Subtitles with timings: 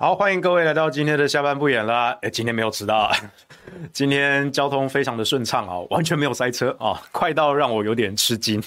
[0.00, 2.18] 好，欢迎各位来到今天的下班不演啦！
[2.22, 3.12] 哎，今天没有迟到，
[3.92, 8.62] 今天交通非常的顺畅啊，完全没有塞车啊，快到让我有点吃惊，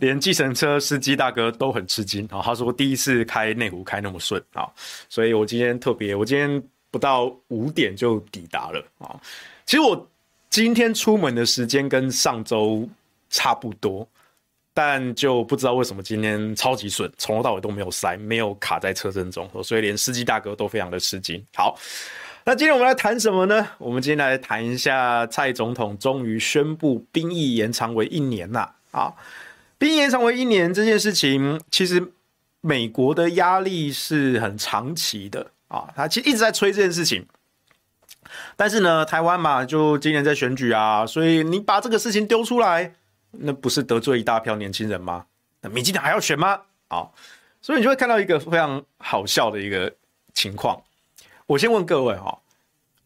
[0.00, 2.42] 连计程车司机大哥都很吃惊啊。
[2.42, 4.68] 他说第一次开内湖开那么顺啊，
[5.08, 9.14] 所以我今天特别，我今天不到五点就抵达了啊。
[9.66, 10.10] 其实我
[10.50, 12.88] 今天出门的时间跟上周
[13.30, 14.04] 差不多。
[14.78, 21.42] 但就不知道为什么今天超级顺，从头到尾都没有塞，没有卡在车阵中，所以连司机大哥都非常的吃惊。
[21.54, 21.74] 好，
[22.44, 23.66] 那今天我们来谈什么呢？
[23.78, 28.68] 我们今天来谈一下蔡总统终于宣布兵役延长为一年呐。
[28.90, 29.14] 啊，
[29.78, 32.12] 兵役延长为一年这件事情，其实
[32.60, 37.26] 美国的压力是很长期的啊，他其实一直在催这件事情。
[38.56, 42.92] 但是呢，台湾嘛，就今年在选举啊，所以你把这个事情丢出来。
[43.38, 45.26] 那不是得罪一大票年轻人吗？
[45.60, 46.60] 那民进党还要选吗？
[46.88, 47.08] 啊，
[47.60, 49.92] 所以你就会看到一个非常好笑的一个
[50.34, 50.80] 情况。
[51.46, 52.38] 我先问各位哈，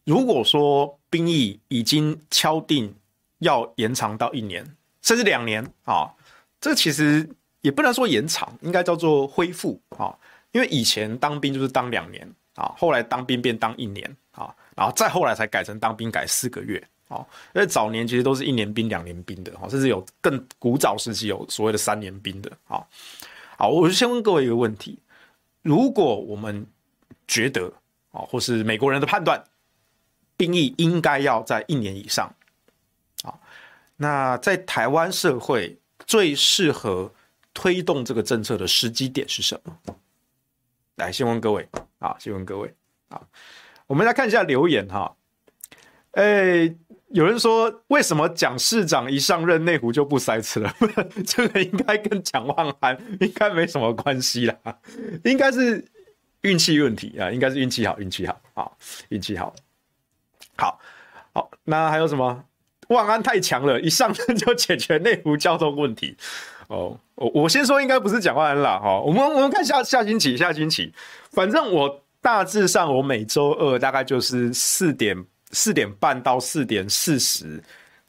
[0.05, 2.95] 如果说兵役已经敲定
[3.39, 4.65] 要延长到一年，
[5.03, 6.11] 甚至两年啊，
[6.61, 7.29] 这其实
[7.61, 10.15] 也不能说延长，应该叫做恢复啊。
[10.53, 16.83] 因为以前当兵就是当两年啊，后来当兵变当一年啊，然后再后来才改成当兵改四个月。
[17.11, 17.27] 哦，
[17.57, 22.89] 因为早年其实都是一年兵、两年兵的，哦，甚至有更古早时期有所谓的三年兵的，好，
[23.59, 24.97] 好，我就先问各位一个问题：
[25.63, 26.65] 如果我们
[27.27, 27.73] 觉得，
[28.13, 29.43] 啊，或是美国人的判断，
[30.37, 32.33] 兵役应该要在一年以上，
[33.25, 33.35] 啊，
[33.97, 37.13] 那在台湾社会最适合
[37.53, 39.97] 推动这个政策的时机点是什么？
[40.95, 42.73] 来，先问各位，啊，先问各位，
[43.09, 43.21] 啊，
[43.89, 45.17] 我们来看一下留言，哈，
[46.13, 46.73] 哎。
[47.11, 50.75] 有人说，为什么蒋市长一上任内湖就不塞车了？
[51.27, 54.57] 这个应该跟蒋万安应该没什么关系啦，
[55.25, 55.85] 应该是
[56.43, 58.71] 运气问题啊，应该是运气好，运气好啊，
[59.09, 59.53] 运气好。
[60.57, 60.79] 好，
[61.33, 62.45] 好，那还有什么？
[62.89, 66.17] 万安太强了，一上任就解决内湖交通问题。
[66.69, 68.79] 哦，我我先说，应该不是蒋万安啦。
[68.79, 70.93] 哈，我们我们看下下星期，下星期，
[71.33, 75.25] 反正我大致上我每周二大概就是四点。
[75.51, 77.63] 四点半到四点四十，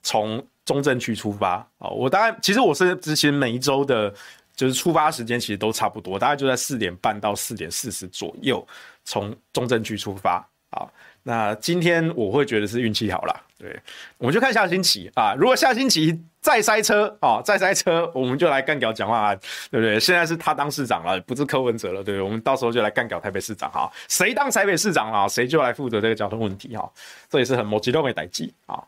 [0.03, 1.89] 从中正区出发啊！
[1.89, 4.13] 我大概其实我是之前每一周的，
[4.55, 8.65] 就是出发时间其实都差不多，大概就在四点半到四点四十左右，
[9.03, 10.87] 从中正区出发啊。
[11.23, 13.79] 那今天我会觉得是运气好了，对，
[14.17, 15.33] 我们就看下星期啊。
[15.33, 19.99] 如果下星期再塞车啊，再塞车，我们就来干掉蒋万安，对不对？
[19.99, 22.21] 现在是他当市长了，不是柯文哲了，对不对？
[22.21, 26.91] 我们到时候就来干掉台北市长哈，谁当台北市长了，谁就来负责这个交通问题哈，
[27.29, 28.83] 这也是很莫吉多的代志啊。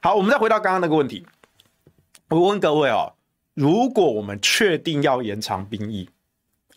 [0.00, 1.26] 好，我们再回到刚刚那个问题，
[2.28, 3.12] 我问各位哦，
[3.54, 6.08] 如果我们确定要延长兵役，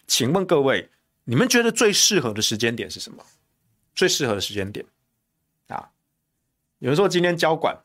[0.07, 0.89] 请问各位，
[1.25, 3.23] 你们觉得最适合的时间点是什么？
[3.93, 4.85] 最适合的时间点
[5.67, 5.89] 啊！
[6.79, 7.77] 有人说今天交管，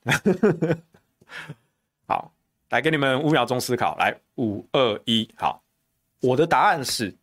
[2.06, 2.32] 好，
[2.70, 5.62] 来给你们五秒钟思考，来五二一，好，
[6.20, 7.14] 我的答案是，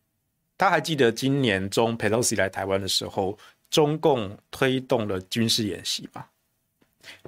[0.58, 3.38] 他还记得今年中佩洛西来台湾的时候，
[3.70, 6.26] 中共推动了军事演习吗？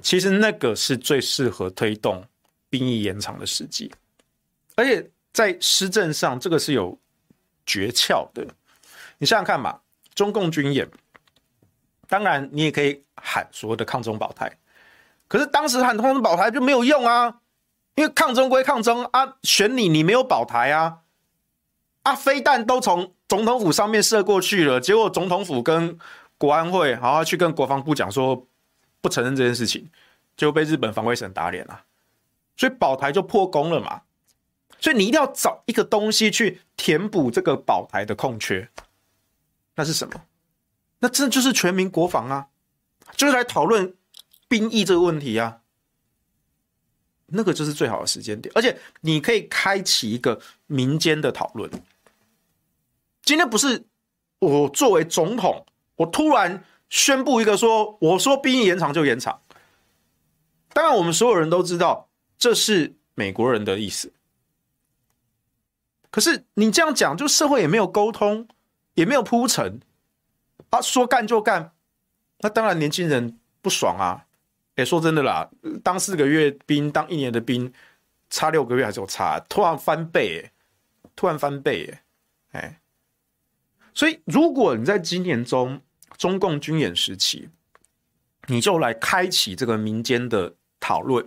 [0.02, 2.24] 其实那个是最适合推动
[2.70, 3.92] 兵役延长的时机，
[4.74, 6.98] 而且在施政上，这个是有
[7.66, 8.46] 诀窍的。
[9.18, 9.80] 你想想看嘛，
[10.14, 10.88] 中共军演。
[12.08, 14.50] 当然，你也可以喊所谓的抗中保台，
[15.26, 17.40] 可是当时喊抗中保台就没有用啊，
[17.96, 20.98] 因为抗中归抗中啊，选你你没有保台啊，
[22.02, 25.98] 啊，飞弹都从总统府上面射过去了，结果总统府跟
[26.38, 28.46] 国安会好好去跟国防部讲说
[29.00, 29.90] 不承认这件事情，
[30.36, 31.84] 就被日本防卫省打脸了，
[32.56, 34.02] 所以保台就破功了嘛，
[34.78, 38.68] 所以你一定要找一个东西去填补这个保台的空缺，
[39.74, 40.20] 那是什么？
[40.98, 42.48] 那这就是全民国防啊，
[43.16, 43.94] 就是来讨论
[44.48, 45.60] 兵役这个问题啊。
[47.26, 51.70] 那个就是最好的时间点，而且你可以开启一个民间的讨论。
[53.22, 53.84] 今天不是
[54.38, 59.40] 我作为总统，我突然宣布一个说，我说兵役延长就延长。
[60.72, 62.08] 当然，我们所有人都知道
[62.38, 64.12] 这是美国人的意思。
[66.10, 68.46] 可是你这样讲，就社会也没有沟通，
[68.94, 69.80] 也没有铺陈，
[70.70, 71.72] 啊，说干就干，
[72.38, 74.25] 那当然年轻人不爽啊。
[74.76, 75.48] 哎，说真的啦，
[75.82, 77.72] 当四个月兵，当一年的兵，
[78.28, 80.50] 差六个月还是有差，突然翻倍，
[81.14, 81.98] 突然翻倍，
[82.52, 82.80] 哎，哎，
[83.94, 85.80] 所以如果你在今年中
[86.18, 87.48] 中共军演时期，
[88.48, 91.26] 你就来开启这个民间的讨论，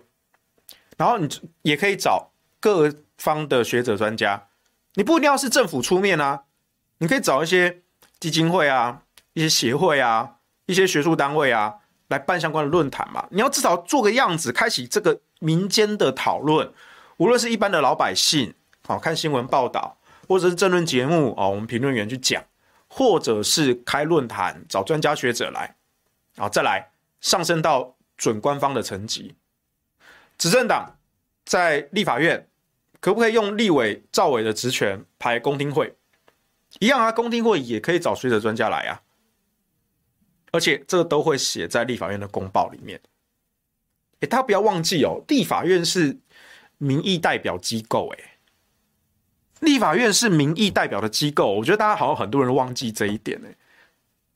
[0.95, 1.27] 然后你
[1.63, 4.47] 也可以找各方的学者专家，
[4.93, 6.43] 你不一定要是政府出面啊，
[6.99, 7.81] 你可以找一些
[8.19, 9.01] 基金会啊、
[9.33, 10.35] 一些协会啊、
[10.67, 11.79] 一些学术单位啊。
[12.09, 13.27] 来办相关的论坛嘛？
[13.31, 16.71] 你要至少做个样子，开启这个民间的讨论。
[17.17, 18.53] 无论是一般的老百姓，
[18.85, 19.97] 好看新闻报道，
[20.27, 22.43] 或者是政论节目哦，我们评论员去讲，
[22.87, 25.75] 或者是开论坛找专家学者来，
[26.37, 26.89] 啊再来
[27.21, 29.35] 上升到准官方的层级。
[30.37, 30.97] 执政党
[31.45, 32.47] 在立法院
[32.99, 35.95] 可不可以用立委、赵委的职权排公听会？
[36.79, 39.01] 一样啊，公听会也可以找学者专家来啊。
[40.51, 42.99] 而且这个都会写在立法院的公报里面。
[44.21, 46.19] 哎，大家不要忘记哦，立法院是
[46.77, 48.09] 民意代表机构。
[48.17, 48.37] 哎，
[49.59, 53.39] 立法院是民意代表的机构，我觉得大家好像很多人忘记这一点。
[53.45, 53.55] 哎，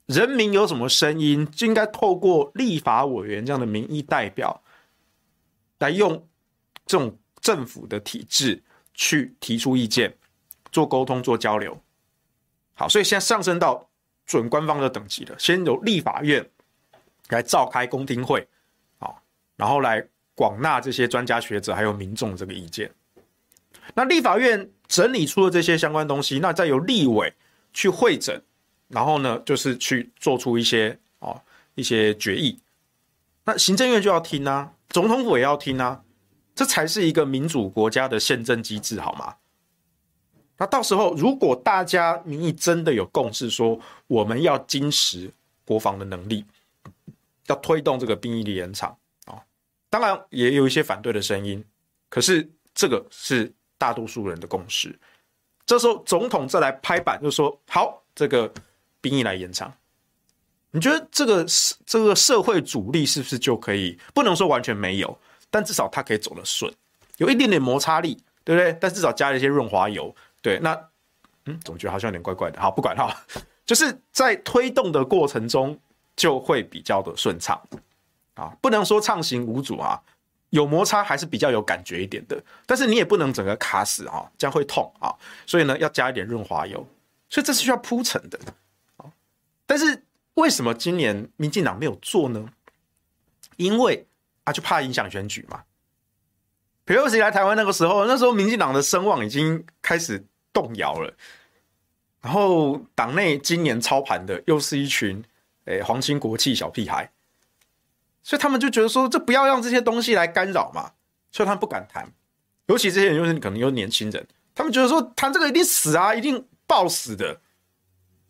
[0.06, 4.64] 人民有什么声音，就应该透过立法委员这样的民意代表，
[5.80, 6.28] 来用
[6.86, 8.64] 这种政府的体制
[8.94, 10.16] 去提出意见、
[10.72, 11.82] 做沟通、做交流。
[12.76, 13.90] 好，所以现在上升到。
[14.26, 16.46] 准官方的等级的，先由立法院
[17.30, 18.48] 来召开公听会，
[19.00, 19.14] 啊，
[19.56, 20.06] 然后来
[20.36, 22.92] 广纳这些专家学者还有民众这个意见。
[23.94, 27.32] 那立法院整理出了这些相关东西，那再由立委
[27.74, 28.42] 去会诊，
[28.88, 31.40] 然后呢，就是去做出一些哦
[31.76, 32.58] 一些决议。
[33.46, 36.02] 那行政院就要听啊，总统府也要听啊，
[36.56, 39.36] 这才是一个民主国家的宪政机制，好吗？
[40.58, 43.78] 那到时候，如果大家民意真的有共识，说
[44.08, 45.30] 我们要坚持
[45.66, 46.46] 国防的能力，
[47.48, 48.96] 要推动这个兵役的延长
[49.26, 49.42] 啊，
[49.90, 51.64] 当然也有一些反对的声音，
[52.08, 54.98] 可是这个是大多数人的共识。
[55.66, 58.50] 这时候总统再来拍板，就说好，这个
[59.02, 59.74] 兵役来延长。
[60.70, 61.46] 你觉得这个
[61.86, 63.98] 这个社会主力是不是就可以？
[64.14, 65.18] 不能说完全没有，
[65.50, 66.72] 但至少它可以走得顺，
[67.18, 68.78] 有一点点摩擦力，对不对？
[68.80, 70.16] 但至少加了一些润滑油。
[70.44, 70.80] 对，那
[71.46, 72.62] 嗯，总觉得好像有点怪怪的。
[72.62, 73.14] 好，不管哈，
[73.66, 75.78] 就是在推动的过程中
[76.16, 77.62] 就会比较的顺畅
[78.36, 80.00] 啊，不能说畅行无阻啊，
[80.52, 82.42] 有摩擦还是比较有感觉一点的。
[82.66, 85.14] 但是你也不能整个卡死啊，这样会痛啊。
[85.46, 86.86] 所以呢，要加一点润滑油，
[87.30, 88.40] 所以这是需要铺陈的。
[89.66, 90.04] 但是
[90.36, 92.50] 为什么今年民进党没有做呢？
[93.58, 94.08] 因为
[94.46, 95.64] 啊，就怕影响选举嘛。
[96.86, 100.26] 裴洛西来台湾那个时候，那时候民进党的声望已经开始。
[100.54, 101.12] 动摇了，
[102.22, 105.22] 然后党内今年操盘的又是一群
[105.66, 107.12] 诶皇亲国戚小屁孩，
[108.22, 110.92] 所以他们就觉得说，这不要让这些东西来干扰嘛，
[111.32, 112.08] 所以他们不敢谈。
[112.68, 117.42] 尤其这些人又是可能有年轻人，他们觉得说谈这个一定死啊，一定爆死的，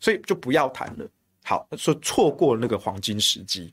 [0.00, 1.06] 所以就不要谈了。
[1.44, 3.72] 好，说错过了那个黄金时机，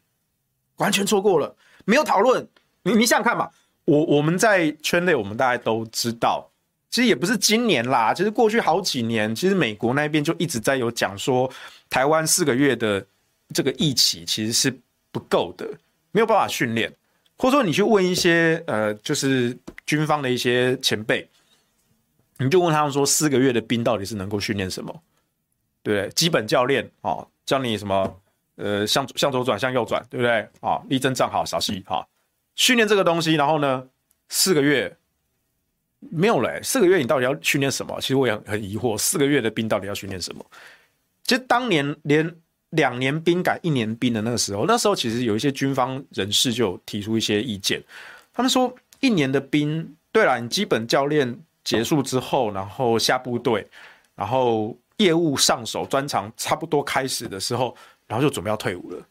[0.76, 1.56] 完全错过了，
[1.86, 2.48] 没有讨论。
[2.84, 3.50] 你你想想看嘛，
[3.86, 6.51] 我我们在圈内，我们大家都知道。
[6.92, 11.50] 其实也不是今年啦，其实过去好几年，其实美国那边就一直在有讲说，
[11.90, 13.04] 台湾四个月的
[13.54, 14.78] 这个役期其实是
[15.10, 15.66] 不够的，
[16.12, 16.92] 没有办法训练，
[17.38, 21.26] 或者说你去问一些呃，就是军方的一些前辈，
[22.38, 24.94] 你就问他们说，四个月的兵到底是能够训练什么？
[25.82, 26.10] 对不对？
[26.14, 28.22] 基本教练哦，教你什么？
[28.58, 30.42] 呃，向向左转，向右转，对不对？
[30.60, 32.06] 啊、哦，立正站好，稍息，哈，
[32.56, 33.88] 训练这个东西，然后呢，
[34.28, 34.94] 四个月。
[36.10, 37.96] 没有嘞，四个月你到底要训练什么？
[38.02, 40.46] 其实我也很疑惑，四个月的兵到底要训练什么？
[41.24, 42.36] 其实当年连
[42.72, 47.82] 两年兵改一年兵的那个时候，那时候其实有一些军方人士就提出一些意见，
[48.34, 53.66] 他们说一年的兵，对了，你基本教练结束之后，然后下部队，
[54.16, 57.76] 然后业务上手，专长差不多开始的时候，
[58.08, 59.06] 然后就准备要退伍了。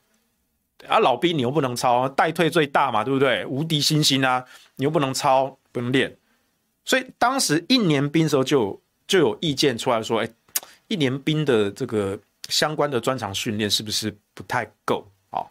[0.88, 3.44] 啊，老兵你又不能操，代退最大嘛，对不对？
[3.46, 4.44] 无敌星星啊，
[4.76, 6.16] 你又不能操，不能练。
[6.90, 10.28] 所以当时一年兵的时候就就有意见出来说，哎，
[10.88, 12.18] 一年兵的这个
[12.48, 15.06] 相关的专长训练是不是不太够？
[15.30, 15.46] 哦，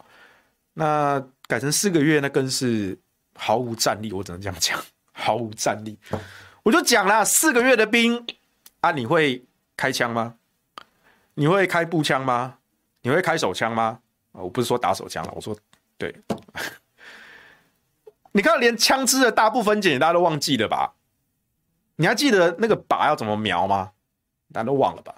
[0.73, 2.99] 那改成四个月，那更是
[3.37, 4.11] 毫无战力。
[4.11, 4.77] 我只能这样讲，
[5.15, 5.97] 毫无战力。
[6.61, 8.21] 我就讲了，四个月的兵
[8.81, 9.41] 啊，你会
[9.77, 10.35] 开枪吗？
[11.35, 12.57] 你会开步枪吗？
[13.03, 13.97] 你会开手枪吗？
[14.33, 15.57] 啊我不是说打手枪了，我说
[15.97, 16.13] 对。
[18.33, 20.95] 你看，连枪支的大部分检大家都忘记了吧？
[22.01, 23.91] 你还记得那个靶要怎么瞄吗？
[24.53, 25.13] 大家都忘了吧？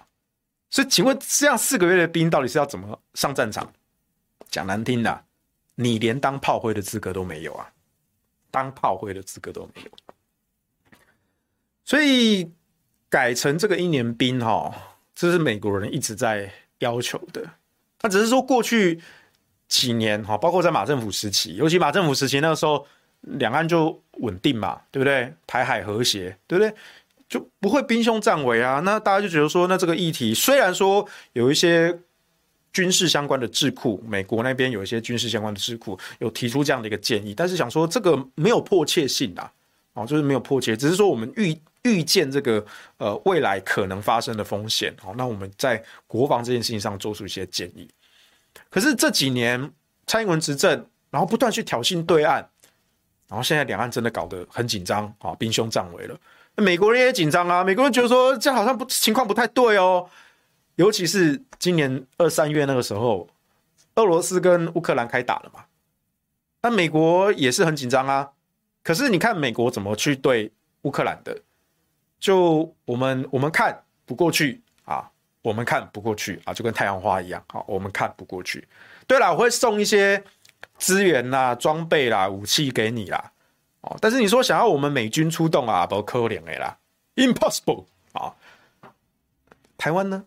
[0.68, 3.72] 所以，请问这样四个月的兵到底是要怎么上战场？
[4.50, 5.24] 讲难听的，
[5.76, 7.70] 你连当炮灰的资格都没有啊！
[8.50, 9.90] 当炮灰的资格都没有。
[11.84, 12.50] 所以
[13.08, 14.74] 改成这个一年兵哈，
[15.14, 17.48] 这是美国人一直在要求的。
[17.96, 19.00] 他只是说过去
[19.68, 22.84] 几年哈，包括在马政府时期，尤其马政府时期那个时候。
[23.22, 25.32] 两岸就稳定嘛，对不对？
[25.46, 26.74] 台海和谐，对不对？
[27.28, 28.80] 就不会兵凶战危啊。
[28.80, 31.98] 那大家就觉得说，那这个议题虽然说有一些
[32.72, 39.50] 军事相关的智库，美国那边有一些军事相关的智库有提出这样的一个建议，但是想说这个没有迫切性啊，
[39.94, 42.62] 哦，就是没有迫切，只是说我们预预见这个
[42.98, 47.88] 呃未来可能发生的风险，好，那我们在国防这件事情上做出一些建议。
[48.68, 49.70] 可是这几年
[50.06, 52.46] 蔡英文执政，然后不断去挑衅对岸。
[53.32, 56.14] 然后现在两岸真的搞得很紧张啊，兵凶战危了。
[56.56, 60.06] 美国人也紧张啊，美国人觉得说这好像不情况不太对哦。
[60.74, 63.26] 尤其是今年二三月那个时候，
[63.94, 65.64] 俄罗斯跟乌克兰开打了嘛，
[66.60, 68.32] 那美国也是很紧张啊。
[68.82, 71.34] 可是你看美国怎么去对乌克兰的？
[72.20, 75.10] 就我们我们看不过去啊，
[75.40, 78.68] 我们看不过去啊，就跟太阳花一样啊，我们看不过去。
[79.06, 80.22] 对了，我会送一些。
[80.78, 83.32] 资源啦、装备啦、武器给你啦，
[83.82, 86.76] 哦，但是你说想要我们美军出动啊，不可能的啦
[87.16, 88.34] ，impossible 啊。
[89.78, 90.24] 台湾呢？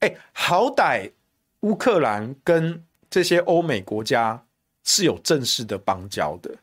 [0.00, 1.12] 哎、好歹
[1.60, 4.44] 乌克兰跟这些欧美国家
[4.82, 6.54] 是有正式的邦交的，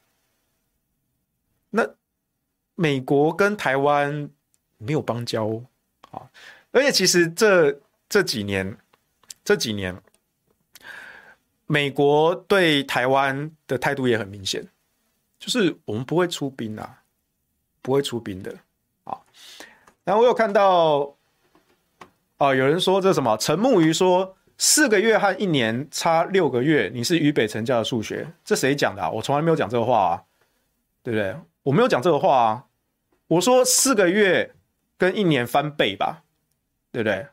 [1.69, 1.87] 那
[2.75, 4.29] 美国跟台湾
[4.77, 5.47] 没有邦交
[6.11, 6.29] 啊。
[6.71, 7.79] 而且其实这
[8.09, 8.77] 这几年，
[9.43, 9.95] 这几年。
[11.71, 14.67] 美国对台湾的态度也很明显，
[15.39, 17.03] 就是我们不会出兵啊，
[17.81, 18.53] 不会出兵的
[19.05, 19.17] 啊。
[20.03, 21.15] 然后我有看到，
[22.35, 23.37] 啊，有人说这什么？
[23.37, 29.09] 陈木鱼说四个月和一年差六个月，你是于北辰教的数学，这谁讲的啊？
[29.09, 30.23] 我从来没有讲这个话啊，
[31.01, 31.33] 对不对？
[31.63, 32.65] 我没有讲这个话啊。
[33.27, 34.53] 我说四个月
[34.97, 36.23] 跟一年翻倍吧，
[36.91, 37.27] 对不对？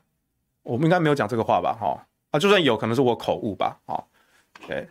[0.63, 1.73] 我们应该没有讲这个话吧？
[1.77, 4.01] 哈啊，就算有可能是我口误吧，啊。
[4.67, 4.87] 对，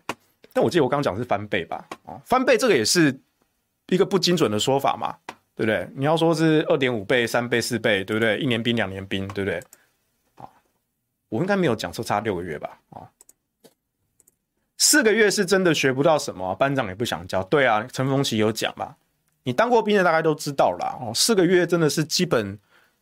[0.52, 1.86] 但我记得我刚刚讲的是翻倍吧？
[2.04, 3.16] 哦，翻倍这个也是
[3.88, 5.16] 一个不精准的说法嘛，
[5.54, 5.88] 对不对？
[5.94, 8.38] 你要说是二点五倍、三倍、四倍，对不对？
[8.38, 9.62] 一年兵、两年兵，对不对？
[10.36, 10.48] 啊，
[11.28, 12.80] 我应该没有讲说差六个月吧？
[12.90, 13.10] 啊，
[14.76, 17.42] 四个月是真的学不到什么，班长也不想教。
[17.44, 18.96] 对啊，陈峰奇有讲吧？
[19.44, 20.98] 你当过兵的大概都知道啦。
[21.00, 22.58] 哦，四个月真的是基本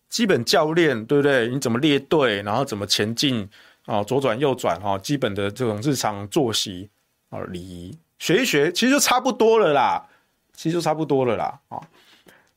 [0.09, 1.49] 基本教练，对不对？
[1.49, 3.49] 你怎么列队，然后怎么前进？
[3.87, 6.91] 啊，左转右转哈，基本的这种日常作息
[7.31, 10.07] 啊礼仪学一学，其实就差不多了啦，
[10.53, 11.81] 其实就差不多了啦啊。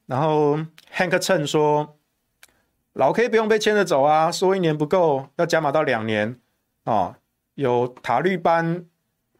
[0.05, 0.57] 然后
[0.93, 1.95] Hank Chen 说，
[2.93, 6.39] 老 K 不用被牵着走啊，说一年不够，要加码到两年
[6.83, 7.15] 啊。
[7.55, 8.85] 有塔绿班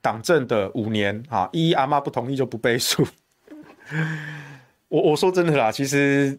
[0.02, 3.08] 党政的五年啊，一阿妈不同意就不背书。
[4.90, 6.38] 我我说真的啦，其实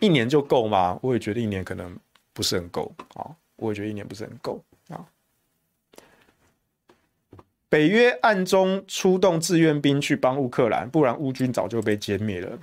[0.00, 0.98] 一年就够吗？
[1.00, 1.96] 我也觉得一年可能
[2.32, 3.30] 不是很够啊。
[3.62, 5.06] 我也觉得一年不是很够啊。
[7.68, 12.58] 北约暗中出动志愿兵去帮乌克兰，不然乌军早就被歼灭了。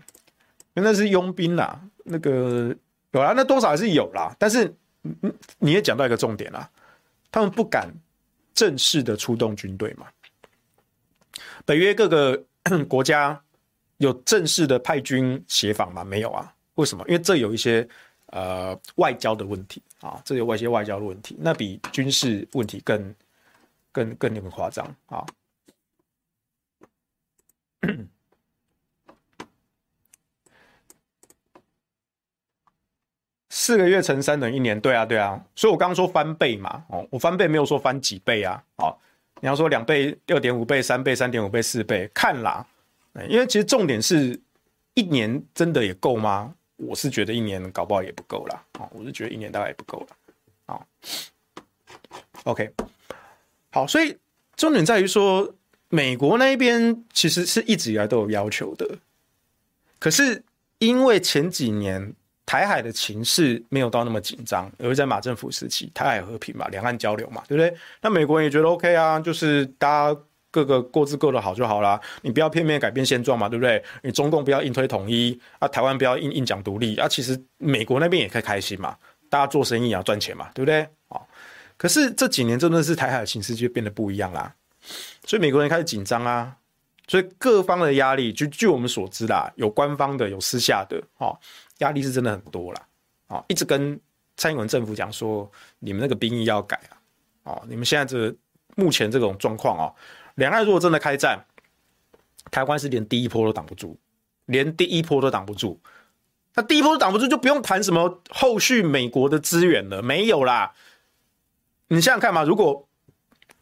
[0.73, 2.75] 那是佣兵啦，那个
[3.11, 4.35] 有啦，那多少还是有啦。
[4.37, 4.71] 但是
[5.57, 6.69] 你也讲到一个重点啦，
[7.31, 7.91] 他们不敢
[8.53, 10.05] 正式的出动军队嘛。
[11.65, 12.43] 北约各个
[12.87, 13.41] 国家
[13.97, 16.03] 有正式的派军协防吗？
[16.03, 16.53] 没有啊。
[16.75, 17.03] 为什么？
[17.07, 17.87] 因为这有一些。
[18.31, 19.81] 呃，外交的问题。
[20.01, 23.13] 啊，这有一些外交的问题，那比军事问题更、
[23.91, 24.85] 更、更那么夸张。
[25.07, 25.25] 啊。
[33.49, 38.97] 四个月乘三等于一年，对啊，对啊，所以我刚刚说翻倍嘛，哦，我翻倍没有说翻几倍啊，哦，
[39.41, 42.65] 你要说两倍、六点五倍、三倍、三点五倍、四倍，看啦，
[43.27, 44.39] 因为其实重点是
[44.93, 46.55] 一年真的也够吗？
[46.79, 48.63] 我是觉得一年搞不好也不够啦。
[48.79, 48.89] 啊！
[48.91, 50.07] 我是觉得一年大概也不够了
[50.65, 50.79] 啊。
[52.45, 52.71] OK，
[53.69, 54.17] 好，所以
[54.55, 55.53] 重点在于说，
[55.89, 58.97] 美国那边其实是一直以来都有要求的，
[59.99, 60.41] 可是
[60.77, 62.13] 因为前几年
[62.45, 67.77] 台海的情势没有到那么紧张，而在马政府时期，台海和平嘛，两岸交流嘛，对不对？
[68.01, 70.21] 那美国人也觉得 OK 啊，就是大家。
[70.51, 73.83] 各个各自过得好就好啦，你不要片面改变现状嘛，对不对？
[74.03, 78.97] 你中共不要硬推统一啊，台湾不要硬硬讲独立啊，其实美国那边也可以开心嘛，
[79.29, 80.87] 大家做生意啊赚钱嘛，对不对？
[81.77, 84.53] 可是这几年真的是台海的形势就变得不一样啦，
[85.25, 86.57] 所以美国人开始紧张啊，
[87.07, 91.39] 所以各方的压力，就据我们所知啦，有官方的，有私下的，哦，
[91.77, 92.81] 压力是真的很多啦，
[93.27, 93.97] 哦，一直跟
[94.35, 98.35] 蔡英文政府讲说，你们那个兵役要改啊，哦，你们现在这
[98.75, 99.95] 目前这种状况哦，
[100.39, 101.45] 两岸如果真的开战，
[102.49, 103.97] 台湾是连第一波都挡不住，
[104.45, 105.79] 连第一波都挡不住。
[106.55, 110.73] 那第一波都挡不住，就不用谈什么后续美国的资源了，没有啦。
[111.89, 112.87] 你想想看嘛，如果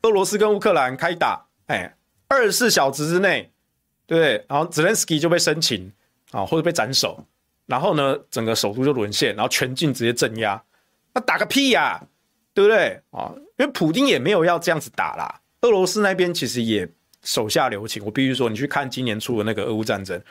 [0.03, 1.95] 俄罗斯跟乌克兰开打，哎，
[2.27, 3.51] 二十四小时之内，
[4.05, 4.45] 对不对？
[4.47, 5.91] 然后泽连斯基就被生擒
[6.31, 7.25] 啊，或者被斩首，
[7.65, 10.63] 然后呢，整个首都就沦陷，然后全境直接镇压，
[11.13, 12.05] 那打个屁呀、啊，
[12.53, 13.01] 对不对？
[13.11, 15.41] 啊，因为普丁也没有要这样子打啦。
[15.61, 16.87] 俄罗斯那边其实也
[17.23, 20.21] 手下留情，我必须说，你去看今年初的那个俄乌战争，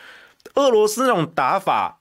[0.55, 2.01] 俄罗斯那种打法。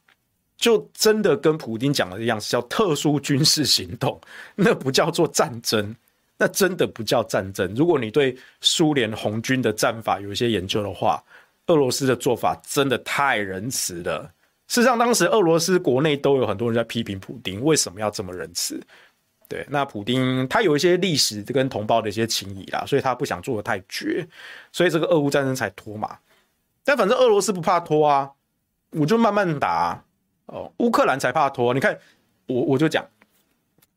[0.57, 4.17] 就真的跟普丁讲的一样，是叫特殊军事行动，
[4.55, 5.93] 那不叫做战争，
[6.37, 7.69] 那真的不叫战争。
[7.75, 11.21] 如果你对苏联红军的战法有一些研究的话，
[11.67, 14.31] 俄罗斯的做法真的太仁慈了。
[14.69, 18.81] 事实上，当时俄罗斯国内都有很多人在批评普丁为什么要这么仁慈。
[19.47, 24.27] 对，那普丁他有一些历史跟同胞的一些情谊啦，所以他不想做得太绝，
[24.71, 26.17] 所以这个俄乌战争才拖嘛。
[26.83, 28.31] 但反正俄罗斯不怕拖啊，
[28.91, 30.03] 我就慢慢打。
[30.47, 31.73] 哦，乌克兰才怕拖。
[31.73, 31.99] 你看，
[32.45, 33.03] 我我就讲，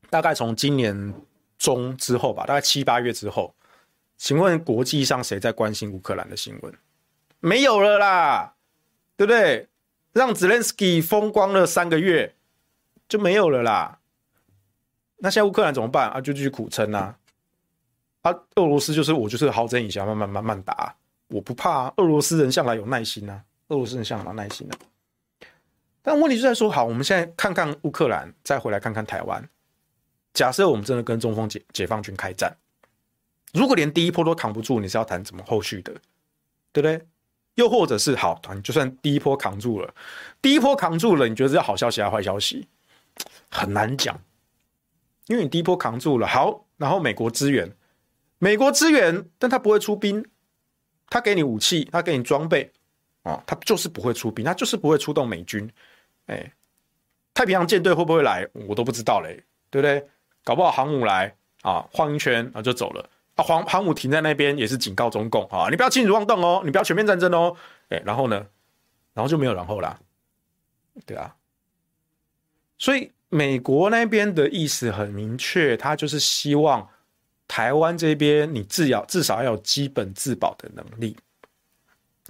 [0.09, 1.15] 大概从今年
[1.59, 3.55] 中之后吧，大概七八月之后，
[4.17, 6.73] 请问国际上谁在关心乌克兰的新闻？
[7.41, 8.55] 没有了啦，
[9.17, 9.69] 对不对？
[10.15, 12.35] 让 Zelensky 风光了三个月，
[13.07, 13.98] 就没有了啦。
[15.19, 16.21] 那现在乌克兰怎么办啊？
[16.21, 17.17] 就继续苦撑啊。
[18.23, 20.95] 啊，俄罗斯就是我就是好整以暇，慢慢慢慢打，
[21.29, 21.95] 我不怕啊。
[21.97, 24.81] 俄罗斯人向来有耐心啊，俄罗斯人向来有耐心的啊。
[26.03, 29.47] 但问题就在说，好，我们现在看看乌克兰，再回来看看台湾。
[30.33, 32.57] 假设我们真的跟中方解解放军开战，
[33.53, 35.93] 如果连第一波都扛不住，你是要谈怎么后续的，
[36.73, 37.05] 对不对？
[37.55, 39.93] 又或者是好，就算第一波扛住了，
[40.41, 42.69] 第一波扛住了，你觉得是好消息还是坏消息？
[43.51, 44.17] 很难讲，
[45.29, 47.71] 因为你第一波扛住了，好，然后美国支援，
[48.39, 50.25] 美国支援，但他不会出兵，
[51.09, 52.71] 他给你武器，他给你装备，
[53.23, 55.71] 哦，他就是不会出兵，他就是不会出动美军。
[56.27, 56.53] 哎，
[57.33, 58.49] 太平洋舰队会不会来？
[58.67, 60.07] 我都不知道嘞，对不对？
[60.45, 63.45] 搞不好航母来啊，晃一圈啊就走了啊。
[63.45, 67.55] 航航母停在那边也是警告中共啊，你不要轻举妄动哦，你不要全面战争哦。
[67.91, 68.47] 哎，然后呢，
[69.13, 69.99] 然后就没有然后啦，
[71.05, 71.35] 对啊。
[72.79, 76.89] 所以美国那边的意思很明确，他就是希望
[77.47, 81.17] 台湾这边你至少至少要有基本自保的能力。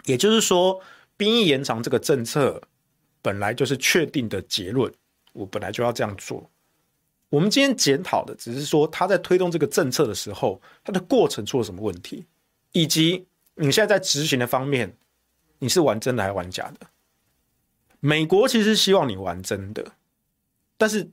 [0.05, 0.81] 也就是说，
[1.17, 2.63] 兵役延长这个政策。
[3.21, 4.91] 本来就是确定的结论，
[5.33, 6.49] 我本来就要这样做。
[7.29, 12.25] 我们今天检讨的只是说他在推动这个政策的时候，他的过程出了什么问题，
[12.73, 14.97] 以及你现在在执行的方面，
[15.59, 16.87] 你是玩真的还是玩假的？
[17.99, 19.93] 美国其实希望你玩真的，
[20.79, 21.07] 但是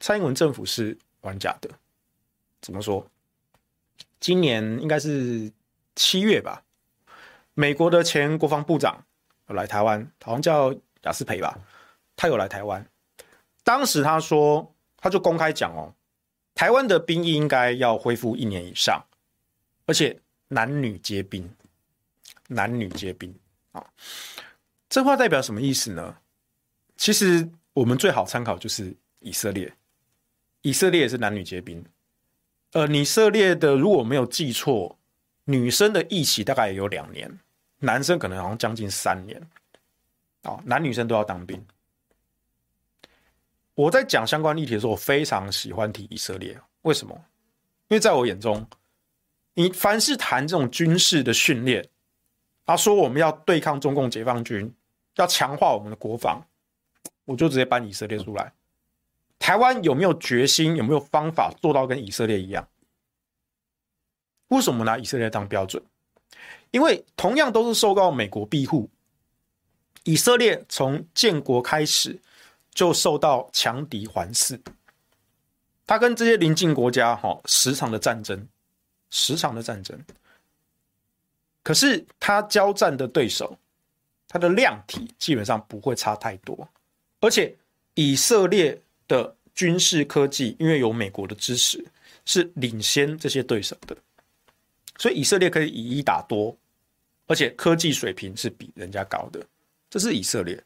[0.00, 1.70] 蔡英文政府是玩假的。
[2.60, 3.06] 怎么说？
[4.18, 5.52] 今年应该是
[5.94, 6.64] 七月吧，
[7.54, 9.04] 美国的前国防部长
[9.46, 10.74] 来台湾，好像叫。
[11.02, 11.58] 雅斯培吧，
[12.14, 12.88] 他有来台湾。
[13.64, 15.92] 当时他说，他就公开讲哦，
[16.54, 19.04] 台湾的兵役应该要恢复一年以上，
[19.84, 21.52] 而且男女皆兵，
[22.46, 23.34] 男女皆兵
[23.72, 23.84] 啊。
[24.88, 26.18] 这话代表什么意思呢？
[26.96, 29.72] 其实我们最好参考就是以色列，
[30.62, 31.84] 以色列也是男女皆兵。
[32.72, 34.98] 呃，以色列的如果没有记错，
[35.44, 37.38] 女生的役期大概也有两年，
[37.78, 39.40] 男生可能好像将近三年。
[40.42, 41.64] 啊，男女生都要当兵。
[43.74, 46.58] 我在讲相关议题的时候，我非常喜欢提以色列。
[46.82, 47.14] 为什么？
[47.88, 48.66] 因为在我眼中，
[49.54, 51.86] 你凡是谈这种军事的训练，
[52.66, 54.72] 他说我们要对抗中共解放军，
[55.16, 56.42] 要强化我们的国防，
[57.24, 58.52] 我就直接搬以色列出来。
[59.38, 60.76] 台湾有没有决心？
[60.76, 62.68] 有没有方法做到跟以色列一样？
[64.48, 65.82] 为什么拿以色列当标准？
[66.70, 68.88] 因为同样都是受到美国庇护。
[70.04, 72.20] 以色列从建国开始
[72.74, 74.60] 就受到强敌环伺，
[75.86, 78.48] 他跟这些邻近国家哈时常的战争，
[79.10, 80.04] 时常的战争。
[81.62, 83.56] 可是他交战的对手，
[84.26, 86.68] 他的量体基本上不会差太多，
[87.22, 87.56] 而且
[87.94, 91.82] 以色列的军事科技因为有美国的支持，
[92.24, 93.96] 是领先这些对手的，
[94.98, 96.54] 所以以色列可以以一打多，
[97.28, 99.40] 而且科技水平是比人家高的。
[99.88, 100.60] 这是以色列，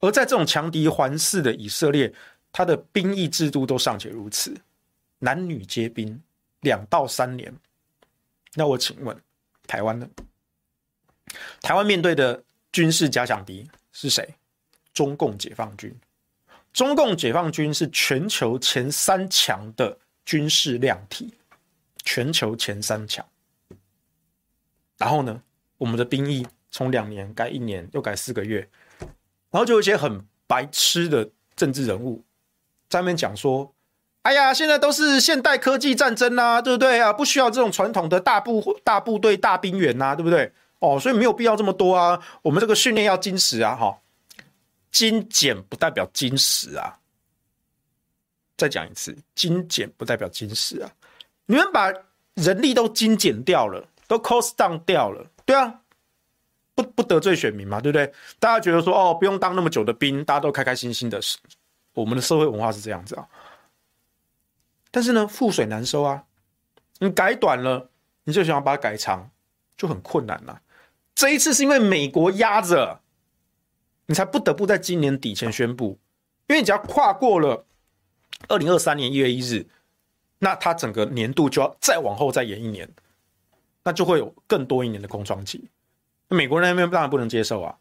[0.00, 2.12] 而在这种强敌环伺的以色列，
[2.52, 4.54] 他的兵役制度都尚且如此，
[5.18, 6.20] 男女皆兵，
[6.60, 7.50] 两到三年。
[8.54, 9.16] 那我请问，
[9.66, 10.06] 台湾呢？
[11.62, 14.28] 台湾面对的军事假想敌是谁？
[14.92, 15.94] 中共解放军。
[16.72, 21.34] 中共解放军是全球前三强的军事量体，
[22.04, 23.24] 全球前三强。
[24.98, 25.42] 然后呢，
[25.78, 28.68] 我们的兵役从两年改一年，又改四个月，
[29.50, 32.24] 然后就有一些很白痴的政治人物
[32.88, 33.74] 在那边讲说。
[34.22, 37.12] 哎呀，现在都是现代科技战争呐、对不对啊？
[37.12, 40.52] 不需要这种传统的大部大部队、大兵员呐、对不对？
[40.78, 42.24] 哦，所以没有必要这么多啊。
[42.42, 43.98] 我们这个训练要精实啊，哈，
[44.92, 47.00] 精简不代表精实啊。
[48.56, 50.88] 再讲一次，精简不代表精实啊。
[51.46, 51.92] 你们把
[52.34, 55.80] 人力都精简掉了，都 cost down 掉了，对啊，
[56.74, 58.12] 不不得罪选民嘛，对不对？
[58.38, 61.20] 大家觉得说哦，不用当那么久的兵，大家都开开心心的。
[61.94, 63.26] 我们的社会文化是这样子啊。
[64.90, 66.24] 但是呢，覆水难收啊！
[67.00, 67.90] 你改短了，
[68.24, 69.30] 你就想要把它改长，
[69.76, 70.62] 就很困难了。
[71.14, 73.01] 这一次是因为美国压着，
[74.06, 75.98] 你才不得不在今年底前宣布。
[76.48, 77.64] 因为你只要跨过了
[78.48, 79.66] 二零二三年一月一日，
[80.38, 82.88] 那它整个年度就要再往后再延一年，
[83.84, 85.68] 那就会有更多一年的空窗期。
[86.28, 87.76] 美国人那边当然不能接受啊，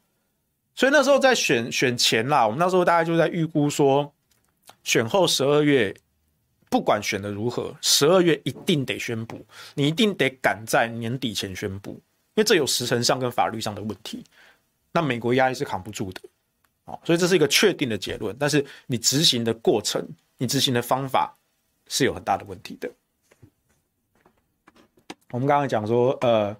[0.75, 4.13] 所以那时候在选选前啦，我们那时候大概就在预估说，
[4.83, 5.95] 选后十二月。
[6.69, 12.01] 不管选的如何，十二月一定得宣布，你一定得赶在年底前宣布，因
[12.35, 14.23] 为这有时程上跟法律上的问题，
[14.93, 16.21] 那美国压力是扛不住的，
[17.03, 20.05] 所以这是一个确定的结论，但是你执行的过程，
[20.37, 21.37] 你执行的方法
[21.87, 22.89] 是有很大的问题的。
[25.31, 26.55] 我们刚刚讲说，呃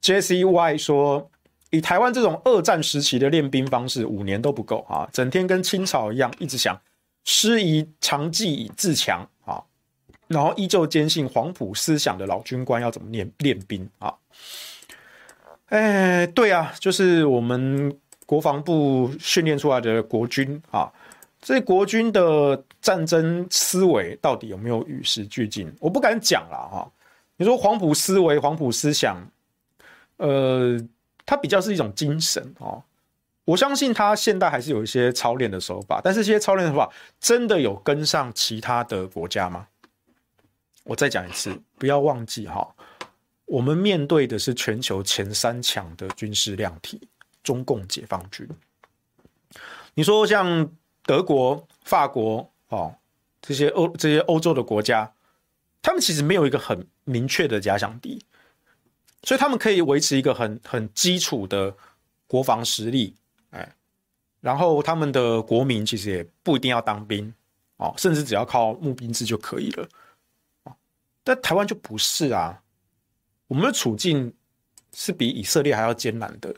[0.00, 0.44] ，J.C.
[0.44, 1.30] Y 说，
[1.70, 6.80] 以台湾这种二战时期的练兵方式，五年都不够啊，整天跟清朝一样，一直想。
[7.24, 9.62] 师夷长技以自强啊，
[10.26, 14.12] 然后依旧坚信黄埔思想的老军官要怎么练练兵啊？
[15.70, 20.90] 哎，对啊，就是我们国防部训练出来的国军啊，
[21.40, 25.72] 这国军的战争思维到底有没有与时俱进？
[25.78, 26.90] 我不敢讲了哈。
[27.36, 29.16] 你说黄埔思维、黄埔思想，
[30.16, 30.76] 呃，
[31.24, 32.82] 它比较是一种精神啊。
[33.44, 39.66] 我相信他现代还是有一些操练的手法，但是这些操练的手法真的有跟上其他的国家吗？
[40.84, 42.68] 我再讲一次，不要忘记哈，
[43.50, 47.00] 我们面对的是全球前三强的军事量体——
[47.42, 48.48] 中共解放军。
[49.94, 50.70] 你说像
[51.02, 52.94] 德国、法国哦，
[53.42, 55.12] 这些欧这些欧洲的国家，
[55.82, 58.24] 他们其实没有一个很明确的假想敌，
[59.24, 61.74] 所以他们可以维持一个很很基础的
[62.28, 63.16] 国防实力。
[63.50, 63.74] 哎，
[64.40, 67.34] 然后他们的国民其实也不一定要当兵
[67.78, 69.88] 哦，甚至只要靠募兵制就可以了。
[71.24, 72.62] 但台湾就不是啊，
[73.50, 74.32] 我们的处境
[74.92, 76.54] 是比以色列还要艰难的，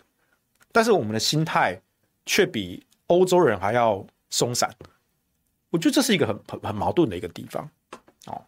[0.70, 1.80] 但是我们的心态
[2.26, 4.70] 却比欧洲人还要松散。
[5.70, 7.66] 我觉得这是一个很很很矛盾的一个地方
[8.26, 8.44] 哦。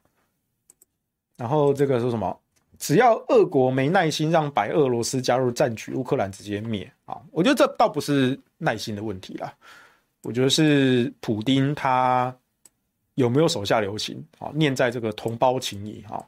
[1.38, 2.38] 然后这个说什么？
[2.78, 7.18] 只要俄国没耐心让白俄罗斯加入战局，乌克兰直接灭啊！
[7.30, 9.50] 我觉得这倒不是耐心的问题啦，
[10.20, 12.36] 我觉得是普丁他
[13.14, 14.50] 有没有手下留情啊？
[14.54, 16.22] 念在这个同胞情谊哈，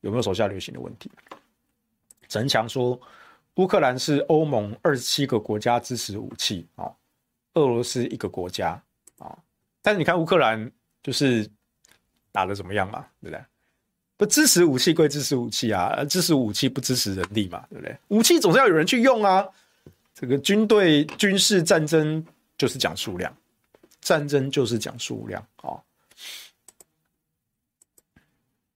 [0.00, 1.10] 有没有手下留情的问题？
[2.32, 2.98] 陈强说，
[3.56, 6.90] 乌克兰是欧盟二十七个国家支持武器啊，
[7.52, 8.82] 俄罗斯一个国家
[9.18, 9.36] 啊，
[9.82, 11.46] 但是你看乌克兰就是
[12.30, 13.44] 打得怎么样嘛，对不对？
[14.16, 17.94] 不支持武器归支持武器啊，支持武器不支持人力嘛，对不对？
[18.08, 19.46] 武器总是要有人去用啊。
[20.14, 22.24] 这个军队军事战争
[22.56, 23.30] 就是讲数量，
[24.00, 25.82] 战争就是讲数量啊、哦。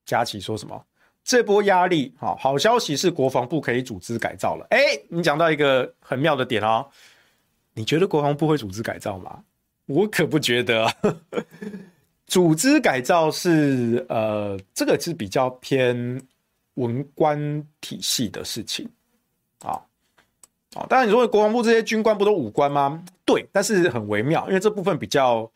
[0.05, 0.85] 佳琪说什么？
[1.27, 4.65] 这波压力，好，好消息是国防部可以组织改造了。
[4.69, 6.87] 哎，你讲到一个很妙的点哦。
[7.73, 9.43] 你觉得国防部会组织改造吗？
[9.87, 10.89] 我可不觉得。
[12.27, 16.21] 组织改造是呃，这个是比较偏
[16.75, 18.89] 文官体系的事情
[19.59, 19.71] 啊
[20.75, 20.87] 啊！
[20.89, 23.03] 当然，你说国防部这些军官不都武官吗？
[23.25, 25.49] 对，但是很微妙，因为这部分比较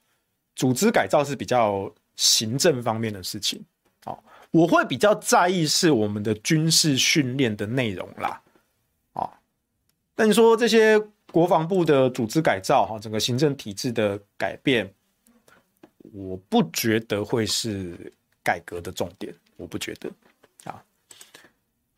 [0.53, 3.63] 组织改造是比较行政方面的事情
[4.03, 4.17] 啊。
[4.51, 8.41] 我会比较在意是我们的军事训练的内容啦
[9.13, 9.29] 啊。
[10.13, 10.99] 但你说这些
[11.31, 14.93] 国防部的组织改造哈，整个行政体制的改变。
[16.13, 18.11] 我不觉得会是
[18.43, 20.11] 改革的重点，我不觉得
[20.65, 20.83] 啊。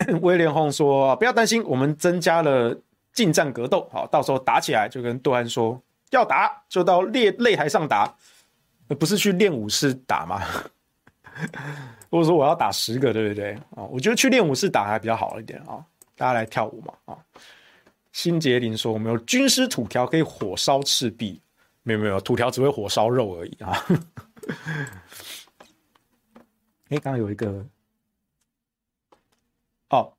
[0.22, 2.78] 威廉轰说：“不要担心，我们增加了
[3.12, 8.14] 近战格斗，好，到时候打起来就跟杜安说，要打就到擂擂台上打，
[9.00, 10.44] 不是去练武室打吗？
[12.14, 13.82] 或者说我要打十个，对不对啊？
[13.90, 15.84] 我觉得去练武室打还比较好一点啊，
[16.16, 17.18] 大家来跳舞嘛啊。
[18.12, 21.42] 新杰林说：“我们有军师土条可以火烧赤壁，
[21.82, 23.76] 没有没有，土条只会火烧肉而已啊。”
[26.90, 27.66] 哎，刚刚有一个
[29.90, 30.14] 哦，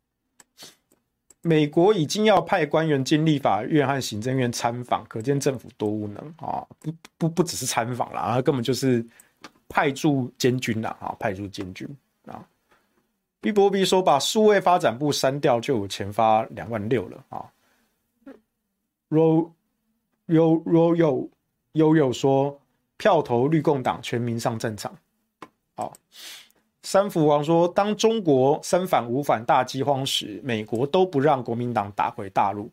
[1.42, 6.66] 美国已经要派官员进立法院和行政院参访，可见政府多无能啊！
[6.80, 9.06] 不不不只是参访了啊，根本就是
[9.74, 11.16] 派驻监军了啊！
[11.18, 11.88] 派驻监军
[12.26, 12.46] 啊
[13.40, 17.44] ！B 波 B 说：“把数位发展部删掉，就有钱发两万六了啊！”
[19.10, 19.50] ro
[20.28, 21.28] yo ro yo
[21.72, 22.56] 悠悠说，
[22.96, 24.96] 票投绿共党，全民上战场。
[25.74, 25.92] 好，
[26.84, 32.70] 三福王说，当中国三反五反大饥荒时，美国都不让国民党打回大陆。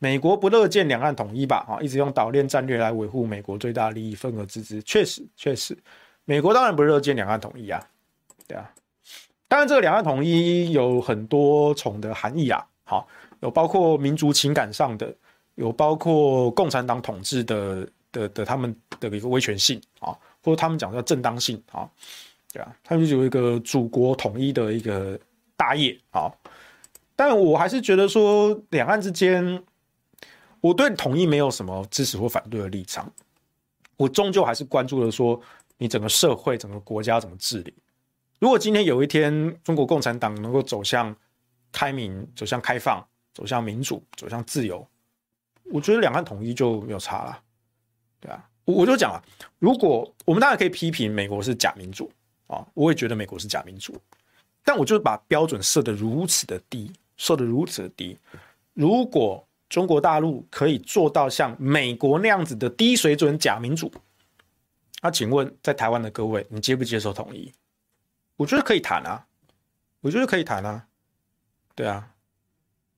[0.00, 1.64] 美国不乐见两岸统一吧？
[1.68, 4.82] 啊，一直用岛链战略来维护美国最大利益，分而治之。
[4.82, 5.78] 确实，确实，
[6.24, 7.82] 美国当然不热见两岸统一啊。
[8.46, 8.70] 对啊，
[9.48, 12.66] 当然这个两岸统一有很多重的含义啊。
[12.84, 13.08] 好，
[13.40, 15.14] 有包括民族情感上的。
[15.56, 21.86] 有包括共产党统治的的的他们的一个威权性啊，或者他们讲的正当性啊，
[22.50, 25.20] 对啊，他们有一个祖国统一的一个
[25.58, 26.32] 大业啊。
[27.14, 29.62] 但我还是觉得说，两岸之间，
[30.62, 33.12] 我对统一没有什么支持或反对的立场。
[33.98, 35.38] 我终究还是关注了说，
[35.80, 37.74] 你整个社会、整个国家怎么治理。
[38.38, 41.16] 如果今天有一天中国共产党能够走向
[41.72, 44.86] 开明、走向开放、走向民主、走向自由。
[45.72, 47.42] 我觉得两岸统一就没有差了，
[48.20, 49.22] 对啊，我我就讲了，
[49.58, 52.10] 如果我们当然可以批评美国是假民主
[52.46, 53.96] 啊，我也觉得美国是假民主，
[54.62, 58.18] 但我就是把标准设得如此的低，设得如此的低。
[58.74, 63.90] 如果中国大陆可以做到像美国那样子的低水准假民主，
[65.00, 67.52] 那请问在台湾的各位，你接不接受统一？
[68.36, 69.26] 我觉得可以谈啊，
[70.00, 70.86] 我觉得可以谈啊，
[71.74, 72.12] 对啊，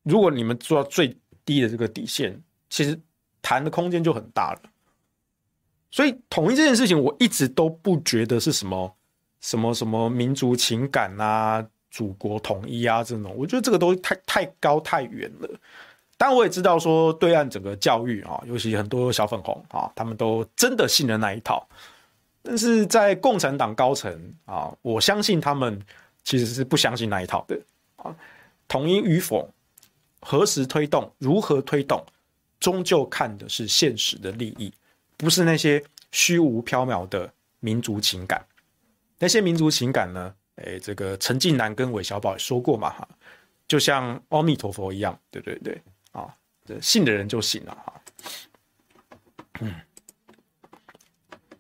[0.03, 2.43] 如果你们做到最低的这个底线。
[2.75, 2.99] 其实
[3.43, 4.61] 谈的空间就很大了，
[5.91, 8.97] 所以统一这件事情，我一直都不觉得是什么
[9.43, 15.61] 什么什么民族情感啊、祖国统一啊这种，我觉得这个都太太高太远了。
[16.17, 21.69] 但我也知道说，对岸整个教育啊，尤其很多小粉红啊，他们都真的信了那一套。
[22.42, 25.81] 但是在共产党高层啊，我相信他们
[26.24, 27.59] 其实是不相信那一套的
[27.96, 28.14] 啊。
[28.68, 29.48] 统一与否，
[30.20, 32.05] 何时推动，如何推动？
[32.59, 34.72] 终究看的是现实的利益，
[35.16, 37.28] 不是那些虚无缥缈的
[37.59, 38.44] 民族情感。
[39.18, 40.35] 那些民族情感呢？
[40.57, 43.09] 诶，这个陈近南跟韦小宝也说过嘛，哈，
[43.66, 45.81] 就像阿弥陀佛一样，对对对，
[46.12, 46.33] 啊，
[46.64, 48.02] 这信的人就信了哈。
[49.61, 49.74] 嗯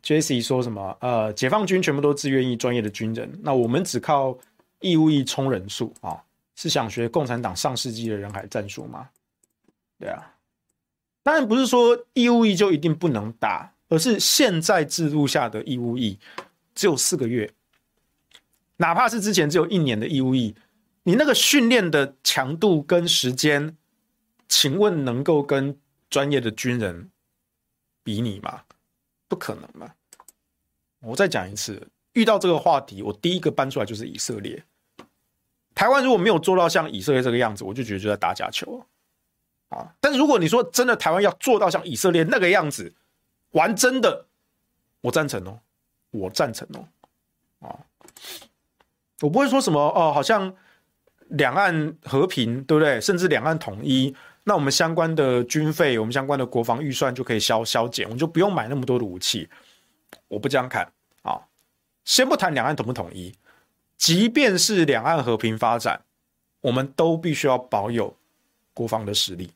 [0.02, 0.96] ，Jesse 说什么？
[1.00, 4.36] 呃，解放军全部都自愿役专业的军人，那我们只靠
[4.80, 6.20] 义务役充人数啊？
[6.54, 9.08] 是想学共产党上世纪的人海战术吗？
[9.98, 10.34] 对啊。
[11.22, 16.18] 当然不是说义务役就一定不能打，而是现在制度下的义务役
[16.74, 17.48] 只有四个月，
[18.76, 20.54] 哪怕是之前只有一年的义务役，
[21.04, 23.76] 你那个训练的强度跟时间，
[24.48, 25.78] 请问能够跟
[26.10, 27.08] 专业的军人
[28.02, 28.62] 比拟吗？
[29.32, 29.90] 不可能嘛！
[31.00, 34.62] 我再讲一次，遇到这个话题，我第一个搬出来就是以色列。
[35.74, 38.84] 台湾如果没有做到像以色列这个样子，我就觉得就在打假球。
[39.70, 39.90] 啊！
[40.02, 42.92] 但是如果你说真的，台湾要做到像以色列那个样子，
[43.52, 44.26] 玩真的，
[45.00, 45.60] 我赞成哦，
[46.10, 46.86] 我赞成哦，
[47.66, 47.80] 啊，
[49.22, 50.54] 我不会说什么哦，好像
[51.28, 53.00] 两岸和平，对不对？
[53.00, 54.14] 甚至两岸统一，
[54.44, 59.48] 那我们相关的军费，我们相关的国防预算就可以消削减，我们就不用买那么多的武器。
[60.28, 61.40] 我不这样看啊！
[62.04, 63.32] 先不谈两岸统不统一，
[63.96, 66.02] 即便是两岸和平发展，
[66.60, 68.16] 我们都必须要保有
[68.74, 69.50] 国防的实力。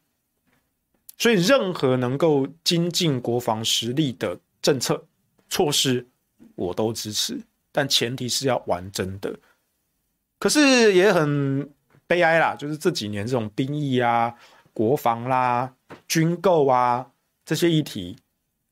[1.18, 5.04] 所以，任何能够精进国防实力的政策
[5.48, 6.06] 措施，
[6.54, 7.40] 我都支持，
[7.72, 9.34] 但前提是要完整的。
[10.38, 11.68] 可是也很
[12.06, 14.34] 悲哀啦，就是这几年这种兵役啊、
[14.76, 15.74] 国防啦、
[16.06, 17.10] 军购啊
[17.46, 18.14] 这些议题，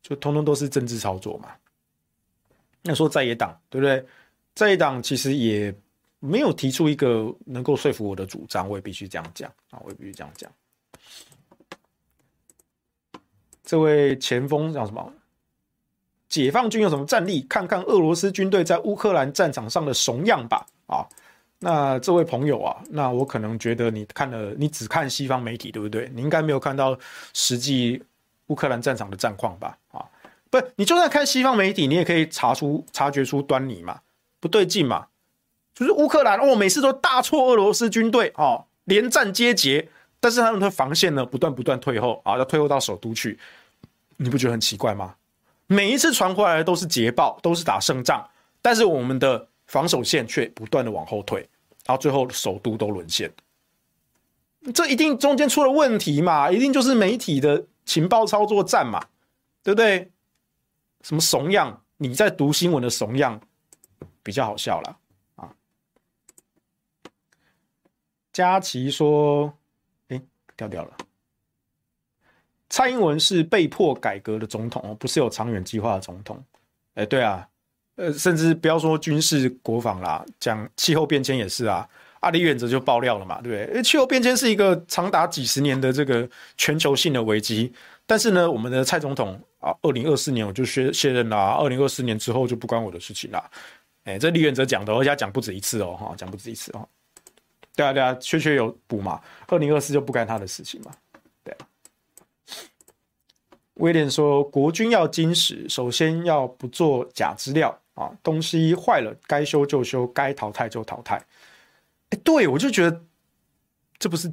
[0.03, 1.49] 就通通都是政治操作嘛。
[2.83, 4.07] 那说在野党对不对？
[4.55, 5.75] 在野党其实也
[6.21, 10.53] 没有提出一个能够说服我的主张，我也必须这样讲啊，我也必须这样讲。
[13.63, 15.11] 这位前锋叫什么？
[16.29, 17.41] 解放军有什么战力？
[17.49, 20.67] 看看俄罗斯军队在乌克兰战场上的怂样吧！
[20.87, 21.09] 啊，
[21.65, 26.11] 那这位朋友啊，那我可能觉得你看了，你只看西方媒体，对不对？
[26.15, 26.97] 你应该没有看到
[27.33, 28.03] 实际
[28.49, 29.79] 乌克兰战场的战况吧？
[29.91, 30.05] 啊，
[30.51, 34.01] 不，你就算看西方媒体，你也可以查出、察觉出端倪嘛。
[34.41, 35.07] 不对劲嘛，
[35.75, 39.89] 就是乌克兰哦，每次都大挫俄罗斯军队哦，连战皆捷，
[40.21, 43.39] 但是他们的防线呢不断不断退后啊，要退后到首都去，
[44.19, 45.15] 你不觉得很奇怪吗？
[45.67, 48.29] 每一次传回来的都是捷报，都是打胜仗，
[48.61, 51.49] 但是我们的防守线却不断的往后退，
[51.85, 53.33] 然后最后首都都沦陷。
[54.75, 56.51] 这一定中间出了问题嘛？
[56.51, 58.99] 一定就是媒体的情报操作战嘛，
[59.63, 60.11] 对不对？
[61.03, 61.83] 什么怂样？
[61.99, 63.41] 你在读新闻的怂样
[64.23, 64.99] 比较好笑了
[65.37, 65.55] 啊！
[68.33, 69.53] 佳琪说
[70.09, 70.21] ：“哎，
[70.57, 70.97] 掉掉了。
[72.69, 76.43] 蔡英文是被迫改革的总统哦，不是有长远计划的总统。
[76.95, 77.49] 哎，对啊，
[77.97, 81.89] 呃，甚至不要说军事国防啦，讲气候变迁也是啊。”
[82.25, 83.67] 阿李远哲就爆料了嘛，对不对？
[83.69, 86.27] 因为气候变迁是一个长达几十年的这个
[86.57, 87.71] 全球性的危机，
[88.07, 93.51] 但是呢，我们的蔡总统啊，二零二四年我就卸卸任啦，二零二四年之后就不关我的事情啦。
[94.05, 96.89] 哎，这李远哲讲的，而且讲不止一次哦，哈，讲不止一次哦。
[97.77, 100.91] 对啊，对啊，确确有补嘛，二零二四就不干他的事情嘛。
[101.45, 101.69] 对啊。
[103.75, 111.25] 威廉说，国军要精实，首先要不做假资料啊，东西坏了该修就修，该淘汰就淘汰。
[112.23, 113.03] 对，我就觉得
[113.99, 114.33] 这不是，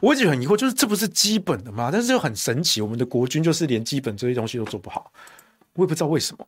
[0.00, 1.90] 我一直很疑惑，就是这不是基本的吗？
[1.92, 5.12] 但是又很神奇，我们的国军就是连基本这些东西都做不好，
[5.74, 6.46] 我也不知道为什么。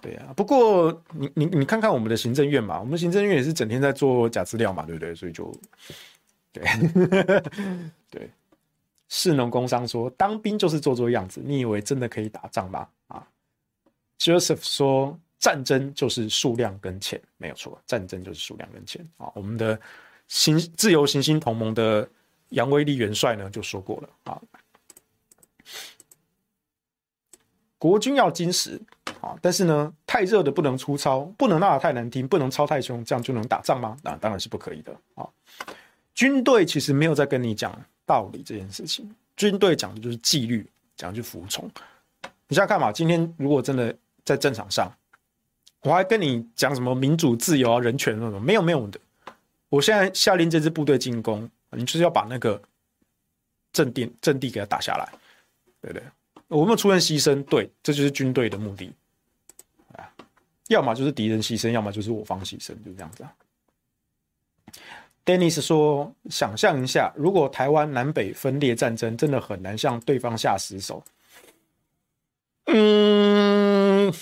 [0.00, 5.14] 对啊，不过你你你看看我们的行政院嘛，我们行政院也是整天在做假资料嘛，对不对？
[5.14, 5.54] 所以就
[6.52, 6.64] 对
[8.08, 8.30] 对，
[9.08, 12.88] 士农工商说当兵就是做做样子，你以为真的可以打仗吗？
[13.08, 13.26] 啊
[14.18, 15.18] ，Joseph 说。
[15.38, 17.80] 战争就是数量跟钱，没有错。
[17.86, 19.30] 战争就是数量跟钱啊！
[19.34, 19.80] 我们的
[20.26, 22.08] 行自由行星同盟的
[22.50, 24.40] 杨威利元帅呢就说过了啊，
[27.78, 28.80] 国军要精实
[29.20, 33.96] 啊，但是呢，太热的不能粗糙，不能闹得太难听，不能操太凶，这样就能打仗吗？
[34.02, 35.28] 那当然是不可以的啊！
[36.14, 41.70] 军队其实没有在跟你讲道理这件事情，军队讲的就是纪律，讲的就是服从。
[42.48, 44.90] 你想想看嘛，今天如果真的在战场上，
[45.82, 48.98] 我还跟你讲什么民主自由啊、人权那种，没有没有的。
[49.68, 52.60] 我现在下令这支部队进攻，你就是要把那个
[53.72, 55.12] 阵地阵地给它打下来，
[55.80, 56.02] 对不对？
[56.48, 58.92] 我们出现牺牲，对，这就是军队的目的。
[59.92, 60.10] 啊，
[60.68, 63.32] 要么就是敌人牺牲，要么就是我方牺牲，就这样子啊。
[65.24, 71.04] Dennis 说：“想象一下，如果台湾南北分裂战争，真的很难向对方下死手。”
[72.64, 74.12] 嗯。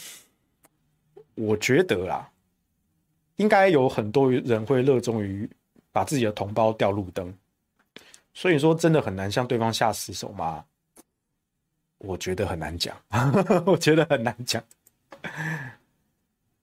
[1.37, 2.29] 我觉得啦，
[3.37, 5.49] 应该有很多人会热衷于
[5.93, 7.33] 把自己的同胞吊路灯，
[8.35, 10.65] 所以说真的很难向对方下死手吗？
[11.99, 12.97] 我觉得很难讲，
[13.65, 14.63] 我觉得很难讲。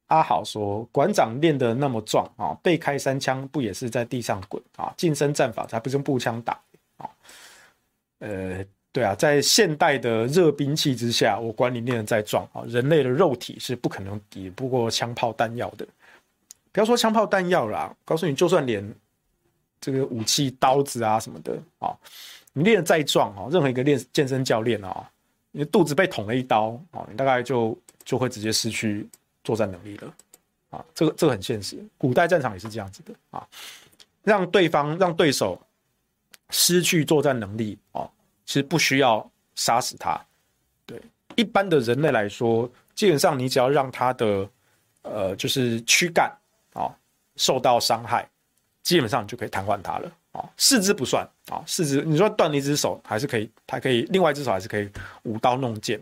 [0.08, 4.94] 阿豪说，馆长练得那么壮啊，被开三枪不也是在地上滚啊？
[4.98, 6.62] 近身战法才不是用步枪打
[6.98, 7.10] 啊？
[8.20, 8.66] 呃。
[8.94, 15.86] 对啊，在现代的热兵器之下，我管你练得再壮啊，人类的肉体是不可能抵不过枪炮弹药的。
[16.72, 18.88] 不要说枪炮弹药啦，告诉你，就算连
[19.82, 21.92] 这个武器刀子啊什么的啊，
[22.54, 25.10] 你练得再壮啊，任何一个练健身教练啊，
[25.52, 27.76] 你的肚子被捅了一刀啊，你大概就
[28.06, 29.10] 就会直接失去
[29.44, 30.14] 作战能力了
[30.70, 30.86] 啊。
[30.94, 33.44] 这个这个很现实，古代战场也是这样子的啊，
[34.22, 35.60] 让对方让对手
[36.52, 38.08] 失去作战能力啊。
[38.46, 40.20] 其实不需要杀死它，
[40.86, 41.02] 对
[41.36, 44.50] 一般的人类来说，基本上你只要让它的
[45.02, 46.30] 呃就是躯干
[46.74, 46.92] 啊
[47.38, 48.30] 受到伤害，
[48.82, 50.44] 基本上你就可以瘫痪它了啊。
[50.58, 54.90] 四肢不算啊，四肢你说断了一只手还是可以，还可以另外一只手还是可以
[55.24, 56.02] 舞刀弄剑，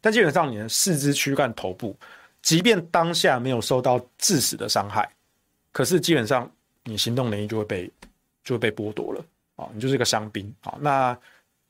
[0.00, 1.96] 但基本上你的四肢躯干头部，
[2.42, 5.08] 即便当下没有受到致死的伤害，
[5.72, 6.50] 可是基本上
[6.84, 7.90] 你行动能力就会被
[8.44, 9.24] 就会被剥夺了
[9.56, 11.18] 啊，你就是一个伤兵啊那。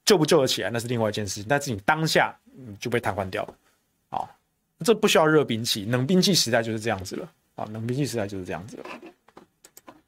[0.09, 1.45] 救不救得起来，那是另外一件事情。
[1.47, 3.55] 但是你当下你就被瘫痪掉了，
[4.09, 4.25] 啊，
[4.83, 8.85] 这不需要热兵器，冷兵器时代就是这样子了，啊，冷兵器时代就是这样子了。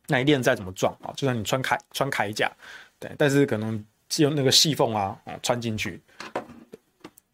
[0.06, 2.50] 那你练再怎么壮啊，就算你穿铠穿铠甲，
[2.98, 6.00] 对，但是可能只有那个细缝啊，啊，穿进去。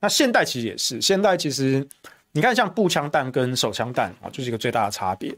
[0.00, 1.86] 那现代其实也是，现代其实
[2.32, 5.32] 你看像步枪弹跟手枪弹啊，就是一个最大的差别。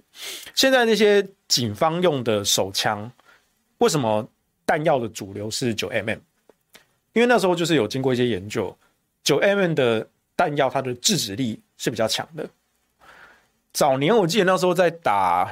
[0.55, 3.12] 现在那些警方用的手枪，
[3.81, 4.26] 为什么
[4.64, 6.18] 弹药的主流是九 mm？
[7.12, 8.76] 因为那时候就是有经过一些研究，
[9.22, 10.06] 九 mm 的
[10.36, 12.48] 弹药它的制止力是比较强的。
[13.72, 15.50] 早年我记得那时候在打，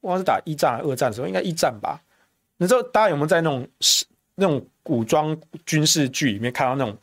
[0.00, 2.00] 忘了是打一战还是二战的时候，应该一战吧。
[2.56, 3.68] 你知道大家有没有在那种
[4.34, 6.96] 那种古装军事剧里面看到那种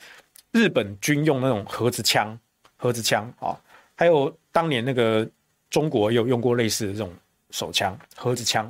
[0.51, 2.37] 日本军用那种盒子枪？
[2.77, 3.57] 盒子枪啊，
[3.95, 5.27] 还有当年那个
[5.69, 7.11] 中国有用过类似的这种
[7.51, 8.69] 手枪、盒子枪。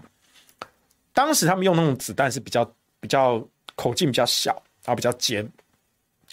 [1.12, 2.64] 当时他们用那种子弹是比较
[3.00, 3.44] 比较
[3.76, 5.46] 口径比较小，然后比较尖。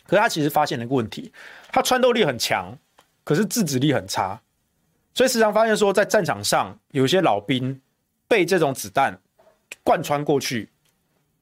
[0.04, 1.32] 可是他其实发现了一个问题，
[1.70, 2.76] 他穿透力很强，
[3.24, 4.40] 可是制止力很差。
[5.14, 7.80] 所以时常发现说，在战场上有一些老兵
[8.26, 9.18] 被这种子弹
[9.82, 10.68] 贯穿过去，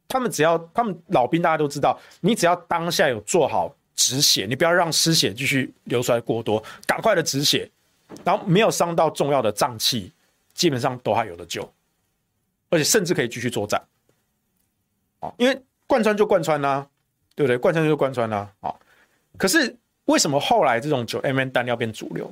[0.08, 7.70] 他们只要他们老兵大家都知道，你只要当下有做好止血，你不要让失血继续流出来过多，赶快的止血，
[8.24, 10.12] 然后没有伤到重要的脏器，
[10.52, 11.62] 基本上都还有得救。
[12.70, 13.82] 而且甚至可以继续作战，
[15.20, 16.86] 啊，因为贯穿就贯穿呐，
[17.40, 17.56] 对不对？
[17.56, 18.70] 贯穿就是贯穿啦，啊，
[19.38, 19.74] 可是
[20.04, 22.30] 为什么后来这种九 mm 弹药变主流？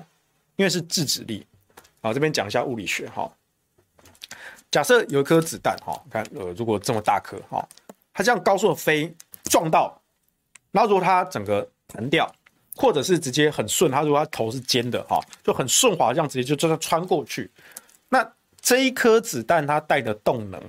[0.56, 1.46] 因为是制止力，
[2.02, 3.30] 啊，这边讲一下物理学哈。
[4.70, 7.66] 假设有一颗子弹哈，看呃，如果这么大颗哈，
[8.12, 9.10] 它这样高速的飞
[9.44, 9.98] 撞到，
[10.72, 12.30] 然后如果它整个弹掉，
[12.76, 17.50] 或者是直接很顺，它如果它头是尖的哈，就很顺滑，这样直接就这样穿过去，
[18.08, 18.32] 那。
[18.60, 20.60] 这一颗子弹它带的动能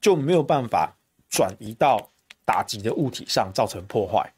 [0.00, 0.92] 就没有办法
[1.30, 2.10] 转移到
[2.48, 4.32] 打击的物体上，造成破坏。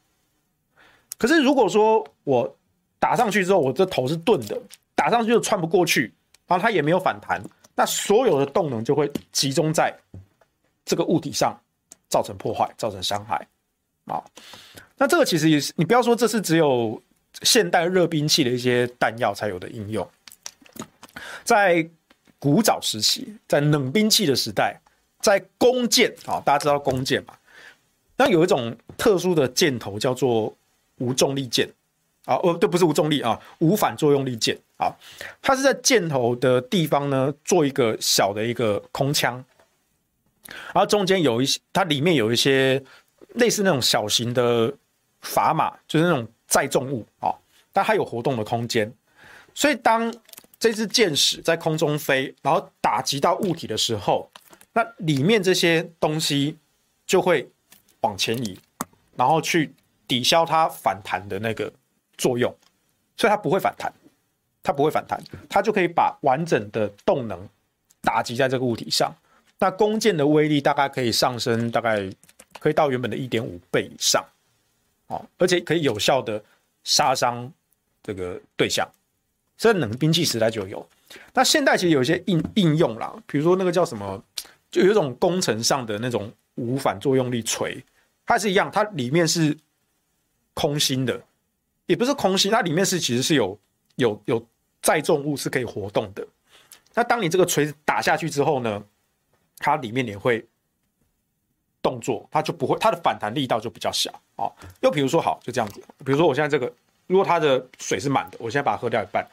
[1.16, 2.52] 可是如果说我
[2.98, 4.60] 打上去之后，我这头是钝的，
[4.96, 6.12] 打上去就穿不过去，
[6.48, 7.40] 然后它也没有反弹，
[7.76, 9.96] 那所有的动能就会集中在
[10.84, 11.56] 这个物体上，
[12.08, 13.46] 造成破坏，造成伤害。
[14.06, 14.20] 啊，
[14.96, 17.00] 那这个其实也是，你不要说这是只有
[17.42, 20.04] 现代热兵器的一些弹药才有的应用，
[21.44, 21.88] 在。
[22.42, 24.80] 古早时期，在冷兵器的时代，
[25.20, 27.34] 在弓箭啊，大家知道弓箭嘛？
[28.20, 30.54] 那有一种特殊的箭头叫做
[30.98, 31.66] 无重力箭。
[32.26, 34.54] 啊，哦，对，不是无重力啊，无反作用力箭。
[34.76, 34.92] 啊。
[35.40, 39.42] 它是在箭头的地方呢，做一个小的一个空腔，
[40.74, 42.82] 然后中间有一些，它里面有一些
[43.36, 44.70] 类似那种小型的
[45.22, 47.32] 砝码，就是那种载重物啊，
[47.72, 48.92] 但它有活动的空间，
[49.54, 50.14] 所以当
[50.58, 54.30] 这支箭矢在空中飞，然后打击到物体的时候，
[54.74, 56.58] 那里面这些东西
[57.06, 57.48] 就会
[58.02, 58.58] 往前移，
[59.16, 59.72] 然后去
[60.06, 61.72] 抵消它反弹的那个
[62.16, 62.54] 作用，
[63.16, 63.92] 所以它不会反弹，
[64.62, 67.48] 它不会反弹，它就可以把完整的动能
[68.02, 69.14] 打击在这个物体上。
[69.58, 72.10] 那弓箭的威力大概可以上升，大概
[72.58, 74.24] 可以到原本的一点五倍以上，
[75.08, 76.42] 哦，而且可以有效的
[76.82, 77.52] 杀伤
[78.02, 78.88] 这个对象。
[79.58, 80.88] 所以冷兵器时代就有，
[81.34, 84.24] 那现代其实有一些应应用啦，比如说那个叫什么，
[84.70, 87.84] 就有一种工程上的那种无反作用力锤，
[88.30, 89.58] 它是一样，它里面是
[90.54, 91.20] 空心的，
[91.86, 93.58] 也不是空心，它里面是其实是有
[93.96, 94.46] 有有
[94.80, 96.24] 载重物是可以活动的。
[96.94, 98.80] 那当你这个锤子打下去之后呢，
[99.58, 100.46] 它里面也会
[101.82, 104.46] 动作，它就不会，它的反弹力道就比较小啊。
[104.80, 106.72] 又比如说，好，就这样子，比如说我现在这个，
[107.08, 109.28] 如果它的水是满的，我现在把它喝掉一半。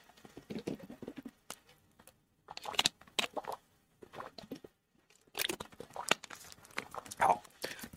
[7.20, 7.40] 好，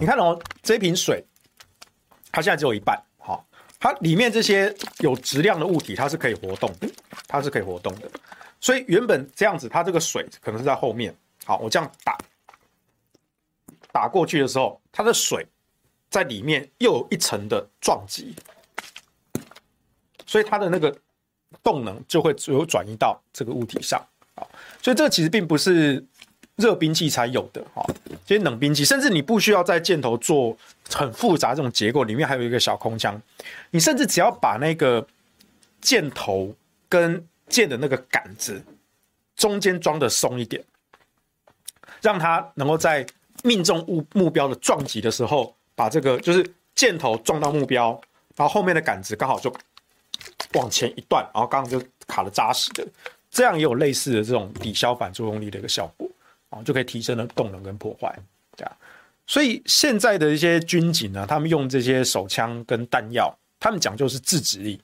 [0.01, 1.23] 你看哦，这瓶水，
[2.33, 2.99] 它现在只有一半。
[3.19, 3.47] 好，
[3.79, 6.75] 它里面这些有质量的物体，它是可以活动，
[7.29, 8.11] 它是可以活动的。
[8.59, 11.15] 所以原本这样子，它这个水可能是在后面。
[11.45, 12.17] 好，我这样打
[13.93, 15.47] 打过去的时候，它的水
[16.09, 18.35] 在里面又有一层的撞击，
[20.25, 20.97] 所以它的那个。
[21.65, 24.01] 动能就会有转移到这个物体上
[24.37, 24.47] 啊，
[24.81, 26.03] 所以这其实并不是
[26.61, 27.85] 热兵器才有的哈，
[28.25, 30.57] 这些冷兵器甚至你不需要在箭头做
[30.93, 33.21] 很复杂这种结构，里面还有一个小空腔，
[33.71, 35.05] 你甚至只要把那个
[35.81, 36.55] 箭头
[36.89, 38.63] 跟箭的那个杆子
[39.35, 40.63] 中间装的松一点，
[42.01, 43.05] 让它能够在
[43.43, 48.01] 命中物目标的撞击的时候，把这个就是箭头撞到目标，
[48.37, 49.53] 然后后面的杆子刚好就。
[50.55, 52.85] 往前一段，然后刚刚就卡的扎实的，
[53.31, 56.10] 这样也有类似的这种抵消反作用力的一个效果
[56.51, 58.15] 啊，就可以提升了动能跟破坏，
[58.55, 58.77] 这样。
[59.27, 64.81] 所以现在的一些军警呢，他们用这些手枪跟弹药，他们讲究是制止力。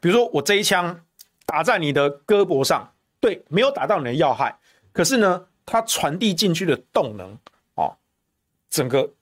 [0.00, 1.04] 比如说我这一枪
[1.44, 4.58] 打在你的胳膊上，对，没有打到你的要害，
[4.92, 7.38] 可是呢，它传递进去的动能
[7.74, 7.92] 啊，
[8.70, 9.12] 整个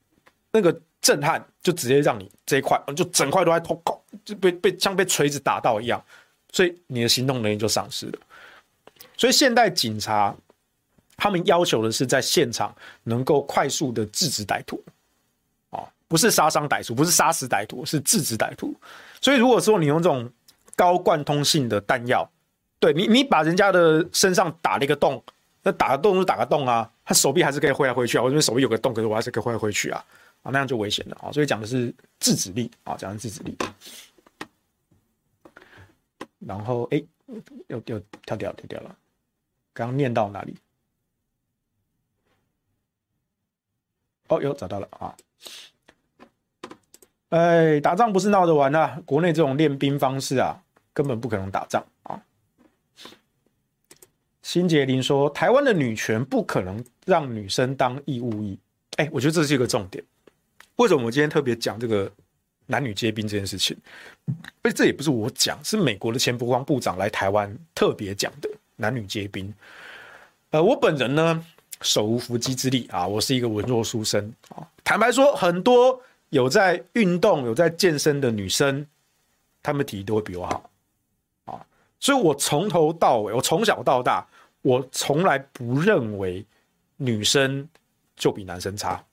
[0.51, 0.81] 那个。
[1.01, 3.81] 震撼就直接让你这一块就整块都在痛，
[4.23, 5.99] 就被被像被锤子打到一样，
[6.51, 8.19] 所以你的行动能力就丧失了。
[9.17, 10.35] 所以现代警察
[11.21, 14.83] 他们要求的是在现场能够快速的制止歹徒，
[15.69, 18.73] 啊，不是杀伤歹徒，不是杀死歹徒，是制止歹徒。
[19.21, 20.27] 所以如果说你用这种
[20.75, 22.27] 高贯通性的弹药，
[22.79, 25.23] 对你，你把人家的身上打了一个洞，
[25.61, 30.03] 那打个洞就打个洞啊，他手臂还是可以挥来挥去啊，我这边手臂有个洞，可是我还是可以挥来挥去啊。
[30.41, 31.31] 啊，那样就危险了啊！
[31.31, 33.55] 所以讲的是制止力啊，讲的制止力。
[36.39, 37.03] 然后，哎，
[37.67, 38.95] 又又跳掉跳掉了。
[39.71, 40.55] 刚刚念到哪里？
[44.31, 45.13] 哦，哟找到了啊！
[47.29, 50.63] 哎，打仗不是闹着玩的，啊，国内这种练兵方式啊，
[50.93, 52.23] 根本不可能打仗啊！
[54.41, 58.57] 辛杰林说，台湾的女权不可能让女生当义务役。
[58.95, 60.01] 哎，我觉得这是一个重点。
[60.77, 62.09] 为什么我今天特别讲这个
[62.67, 63.77] 男女皆兵这件事情？
[64.61, 69.53] 哎，这也不是我讲，是美国的前国防部长来台湾特别讲的男女皆兵。
[70.51, 71.45] 呃，我本人呢，
[71.81, 74.67] 手无缚鸡之力啊，我是一个文弱书生啊。
[74.83, 78.85] 坦白说，很多有在运动、有在健身的女生，
[79.61, 80.69] 她们体力都会比我好
[81.45, 81.65] 啊。
[81.99, 84.25] 所以我从头到尾，我从小到大，
[84.61, 86.45] 我从来不认为
[86.97, 87.67] 女生
[88.15, 89.03] 就比男生差，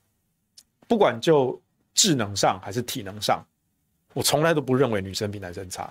[0.87, 1.61] 不管就
[1.95, 3.45] 智能上还是体能上，
[4.15, 5.83] 我从来都不认为女生比男生差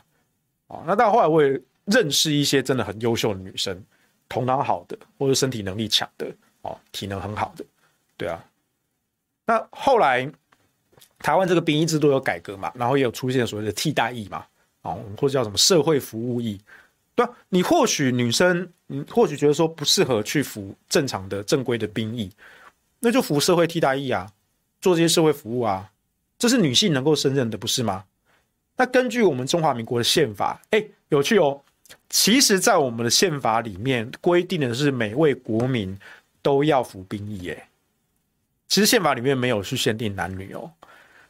[0.67, 0.83] 啊。
[0.85, 3.83] 那到后来，我也认识一些真的很优秀的女生。
[4.29, 6.29] 头脑好的，或者身体能力强的，
[6.67, 7.65] 哦，体能很好的，
[8.17, 8.43] 对啊。
[9.45, 10.29] 那后来
[11.19, 14.45] 台湾这个兵役制度有改革嘛，然后也有出现所谓的替代役嘛，
[14.81, 16.59] 哦，或者叫什么社会服务役，
[17.15, 17.29] 对啊。
[17.49, 22.29] 你或许女生，你或许觉得说不适合去服正常的正规的兵役，
[22.99, 24.29] 那就服社会替代役啊，
[24.81, 25.89] 做这些社会服务啊，
[26.37, 28.03] 这是女性能够胜任的，不是吗？
[28.75, 31.61] 那根据我们中华民国的宪法，哎，有趣哦。
[32.09, 35.97] 其实，在我们的宪法里面规定的是每位国民
[36.47, 37.49] 都要服兵役。
[37.49, 37.69] 哎，
[38.69, 40.71] 其实宪法里面没有去限定男女哦，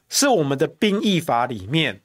[0.10, 2.00] 是我们的兵役法里面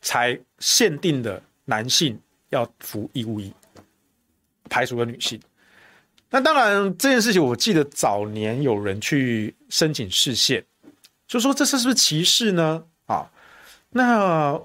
[0.00, 3.52] 才限定的男性要服义务役，
[4.70, 5.38] 排除了女性。
[6.30, 10.64] 那当然，这件事情我记得早年有人去申请释宪，
[11.28, 12.82] 就说这是是不是歧视呢？
[13.04, 13.30] 啊，
[13.90, 14.58] 那。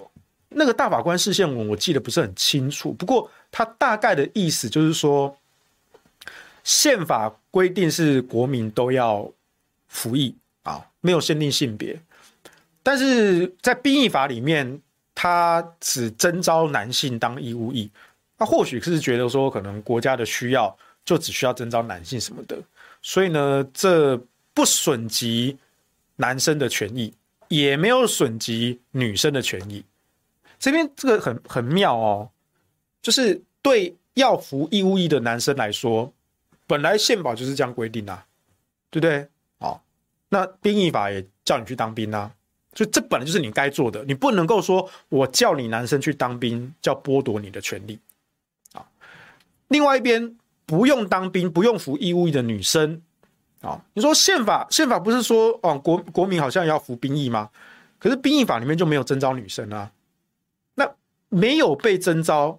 [0.54, 5.34] 那个大法官释宪文我记得不是很清楚，不过他大概的意思就是说，
[6.62, 9.30] 宪法规定是国民都要
[9.88, 10.34] 服役
[10.64, 12.02] 啊，没有限定性别，
[12.82, 14.82] 但是在兵役法里面，
[15.14, 17.92] 他只征召男性当义务役，
[18.38, 22.58] 他或许是觉得说，可能国家的需要就只需要征召男性什么的，
[23.02, 24.18] 所以呢，这
[24.54, 25.58] 不损及
[26.16, 27.14] 男生的权益，
[27.50, 29.84] 也没有损及女生的权益。
[30.58, 32.30] 这边这个很很妙哦，
[33.02, 36.12] 就是对要服义务役的男生来说，
[36.72, 38.26] 本来宪法就是这样规定啊，
[38.90, 39.28] 对不对？
[39.60, 39.84] 好，
[40.30, 42.32] 那兵役法也叫你去当兵啊，
[42.74, 48.00] 所以这本来就是你该做的，你不能够说我叫你男生去当兵，叫剥夺你的权利
[48.72, 48.88] 啊。
[49.68, 53.02] 另外一边不用当兵、不用服义务役的女生
[53.60, 57.50] 啊，你说宪法宪法不是说哦国国民好像要服兵役吗？
[58.00, 59.92] 可是兵役法里面就没有征召女生啊。
[60.76, 60.90] 那
[61.28, 62.58] 没有被征召，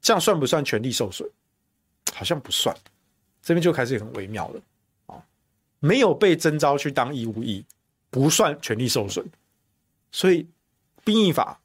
[0.00, 1.28] 这样算不算权利受损？
[2.14, 2.74] 好像不算，
[3.48, 4.60] 这边就开始很微妙了
[5.06, 5.16] 啊！
[5.80, 7.64] 没有被征召去当义务役，
[8.10, 9.24] 不算权利受损。
[10.12, 10.46] 所以
[11.02, 11.58] 兵役法，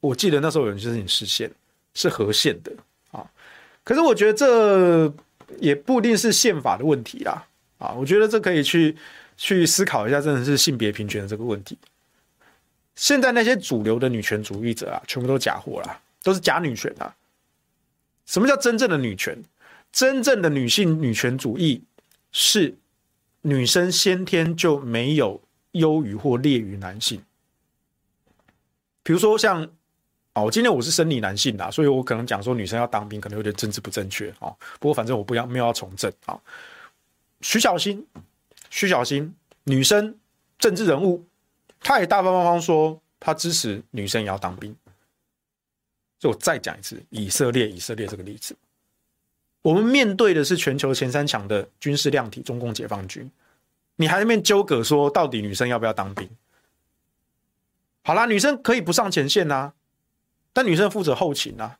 [0.00, 1.50] 我记得那时候有人就是你实现
[1.94, 2.70] 是合宪的
[3.10, 3.24] 啊。
[3.82, 5.10] 可是我觉得这
[5.60, 7.42] 也不一定是宪法的问题啦
[7.78, 7.92] 啊！
[7.92, 8.94] 我觉得这可以去
[9.38, 11.78] 去思考一下，真的是性别平权的这个问题。
[12.96, 17.16] 现在那些主流的女权主义者啊，全部都假货啦，都是假女权啊！
[18.26, 19.42] 什么叫真正的女权？
[19.92, 21.82] 真正的女性女权主义
[22.32, 22.76] 是
[23.42, 27.22] 女生先天就没有优于或劣于男性。
[29.02, 29.68] 比如说像
[30.34, 34.54] 哦，今天我是生理男性啦，所以我可能讲说女生要当兵，可能有点政治不正确啊。
[34.78, 36.40] 不过反正我不要没有要从政啊。
[37.40, 38.06] 徐小新，
[38.68, 39.34] 徐小新，
[39.64, 40.16] 女生
[40.58, 41.26] 政治人物。
[41.80, 44.76] 他也大大方方说，他支持女生也要当兵。
[46.18, 48.54] 就我再讲一次，以色列，以色列这个例子，
[49.62, 53.30] 我们面对的是全球前三强的军事量体——中共解放军，
[53.96, 56.28] 你还在那边纠葛说，到底女生要不要当兵？
[58.02, 59.74] 好啦，女生可以不上前线呐、
[60.52, 61.78] 但女生负责后勤啊，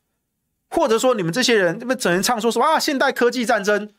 [0.69, 2.79] 或者说你们这些人，你们整天唱说什么啊？
[2.79, 3.91] 现代科技战争，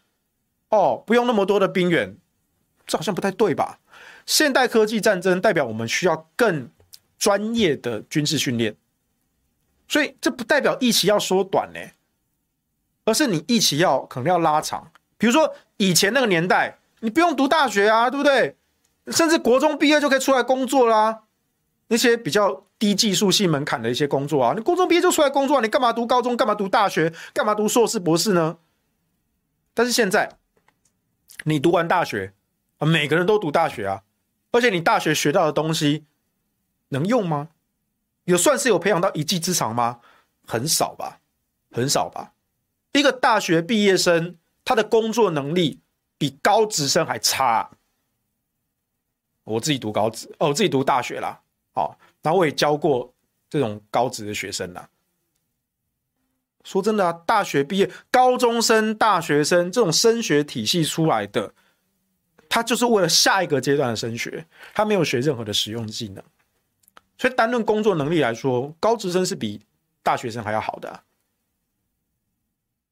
[0.70, 2.16] 哦，不用那么多的兵员，
[2.86, 3.80] 这好像不太对吧？
[4.28, 6.70] 现代科技战争代表我们需要更
[7.18, 8.76] 专业的军事训练，
[9.88, 11.80] 所以这不代表役期要缩短呢，
[13.06, 14.92] 而是你一起要可能要拉长。
[15.18, 18.58] 比如说以前那个年代，你不用读大学啊，对不对？
[19.08, 21.24] 甚至国中毕业就可以出来工作啦。
[21.88, 26.38] 那些比较低技术性门槛的一些工作啊，你国中毕业就出来工作啊，你干嘛读高中？
[26.38, 27.14] 干嘛读大学？
[27.34, 28.58] 干嘛读硕士博士呢？
[29.74, 30.38] 但是现在，
[31.44, 32.34] 你读完大学，
[32.80, 34.04] 每个人都读大学啊。
[34.52, 36.06] 而且你大学学到的东西
[36.90, 37.50] 能用吗？
[38.26, 40.00] 有算是有培养到一技之长吗？
[40.46, 41.20] 很少吧，
[41.72, 42.34] 很少吧。
[43.00, 45.80] 一个大学毕业生，他的工作能力
[46.18, 47.72] 比高职生还差。
[49.44, 51.42] 我自己读高职哦，我自己读大学啦，
[51.74, 53.14] 好，然后我也教过
[53.50, 54.88] 这种高职的学生啦。
[56.64, 61.52] 说真的啊，大学毕业、高中生、大学生这种升学体系出来的，
[62.48, 66.24] 他就是为了下一个阶段的升学，他没有学任何的实用技能，
[67.18, 69.60] 所以单论工作能力来说，高职生是比
[70.04, 71.04] 大学生还要好的。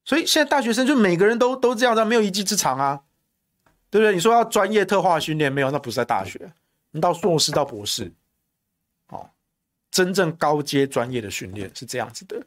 [0.04, 3.02] 所以现在大学生就每个人都都这样子，没有一技之长啊。
[3.92, 4.14] 对不对？
[4.14, 6.52] 你说要专业特化训练，没有，那不是在大学。
[6.92, 8.12] 你到硕士到博士，
[9.08, 9.28] 哦，
[9.90, 12.40] 真正高阶专业的训练是这样子的。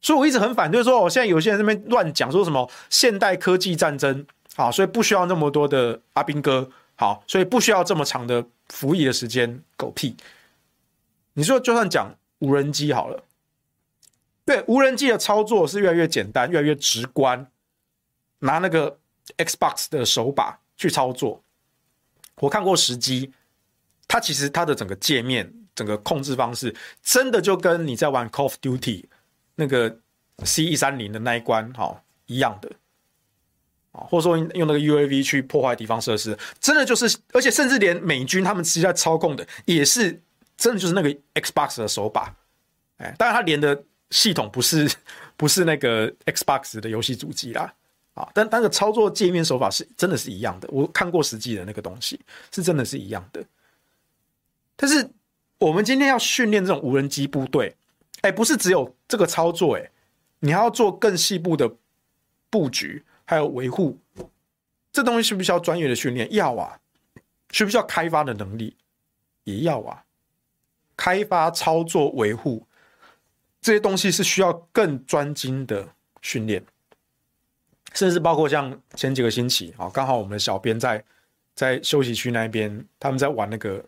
[0.00, 4.26] 所以我一直很反对说，我现在有些人在那边乱讲，说什么现代科技战争，
[4.56, 10.16] 啊，所以不需要那么多的阿兵哥，好，所以不需要这么长的服役的时间，狗屁。
[11.34, 13.22] 你说就算讲无人机好了，
[14.44, 17.50] 对，无人机的操作是越来越简单，越来越直观，
[18.40, 18.98] 拿那个
[19.38, 20.58] Xbox 的手把。
[20.76, 21.40] 去操作，
[22.40, 23.32] 我看过实机，
[24.08, 29.04] 它其实它的整个界面、整个控制方式，真的就跟你在玩 Call of Duty
[29.54, 30.00] 那个
[30.42, 32.68] C 一三零的那一关哈一样的，
[33.92, 40.20] 啊，或者说用那个 UAV 去破坏敌方设施，真的就是，而且甚至连美军他们实际在操控的也是
[40.56, 42.34] 真的就是那个 Xbox 的手把，
[42.96, 43.84] 哎，当然它连的
[44.14, 44.88] 系统不是
[45.36, 47.74] 不是那个 Xbox 的游戏主机啦。
[48.14, 52.20] 啊，但那个操作界面手法是真的是一样的，我看过实际的那个东西
[52.52, 53.44] 是真的是一样的。
[54.76, 55.10] 但是
[55.58, 57.74] 我们今天要训练这种无人机部队，
[58.20, 59.90] 哎，不是只有这个操作，哎，
[60.38, 61.68] 你还要做更细部的
[62.50, 63.98] 布局，还有维护，
[64.92, 66.32] 这东西需不需要专业的训练？
[66.32, 66.78] 要啊，
[67.50, 68.76] 需不需要开发的能力？
[69.42, 70.04] 也要啊，
[70.96, 72.64] 开发、操作、维护
[73.64, 75.88] 这些东西是需要更专精的
[76.20, 76.62] 训练。
[77.94, 81.02] 甚至包括像前几个星期啊，刚好我们的小编在
[81.54, 83.82] 在休息区那边，他们在玩那个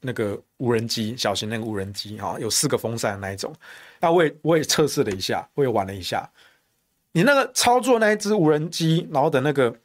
[0.00, 3.54] 那个无人机，小型那个无人机哈，有四个风扇那一种。
[4.00, 6.26] 那我也我也测试了一下，我也玩了一下。
[7.10, 9.76] 你那个操作那一只无人机，然后的那个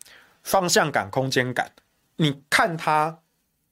[0.43, 1.69] 方向感、空间感，
[2.15, 3.19] 你看它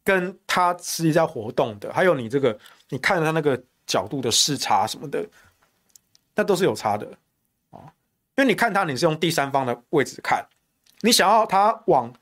[0.03, 5.27] 跟它实际在活动的，还有你这个你看它那个角度的视差什么的，
[6.33, 7.07] 那都是有差的。
[8.37, 10.45] 因为你看它，你是用第三方的位置看，
[10.99, 12.13] 你想要它往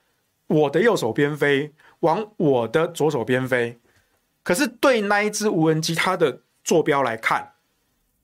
[0.45, 3.79] 我的右手边飞，往我的左手边飞，
[4.43, 7.53] 可是对那一只无人机它的坐标来看，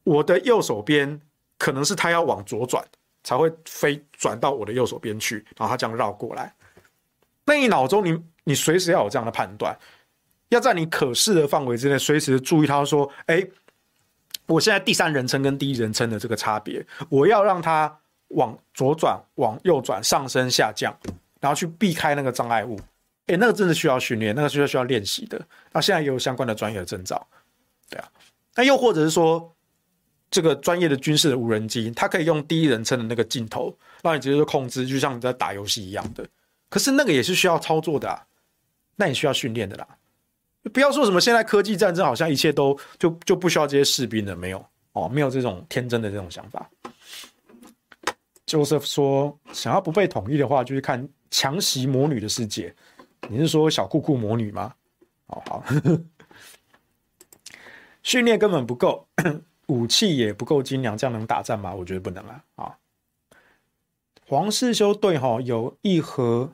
[0.03, 1.19] 我的右手边
[1.57, 2.85] 可能是它要往左转
[3.23, 6.53] 才会飞转到我的右手边去，然后它这样绕过来。
[7.45, 9.75] 那你脑中你你随时要有这样的判断，
[10.49, 13.47] 要在你可视的范围之内随时注意它说，哎。
[14.45, 17.95] 我现在第三人称跟第一人称的这个差别，我要让它
[18.29, 20.91] 往左转、往右转、上升、下降，
[21.39, 22.75] 然后去避开那个障碍物。
[23.27, 25.39] 诶，那个真的需要训练，那个需要需要练习的。
[25.71, 27.27] 那现在也有相关的专业的证照，
[27.91, 28.09] 对啊。
[28.55, 29.55] 那又或者是说，
[30.31, 36.25] 这个专业的军事的无人机，它可以用第一人称的那个镜头，让你直接就控制，就像你在打游戏一样的。
[36.69, 38.25] 可是那个也是需要操作的啊，
[38.95, 39.87] 那也需要训练的啦。
[40.73, 46.69] 不要说什么现在科技战争好像一切都就就不需要这些士兵了，没有哦，没有这种天真的这种想法。
[48.45, 52.75] Joseph 说，想要不被统一的话，就是看强袭魔女的世界。
[53.29, 54.73] 你是说小酷酷魔女吗？
[55.27, 55.63] 好好，
[58.03, 59.07] 训练根本不够，
[59.67, 61.73] 武器也不够精良，这样能打仗吗？
[61.73, 62.43] 我觉得不能啊。
[62.55, 62.75] 啊，
[64.25, 66.51] 黄世修对哈，有一盒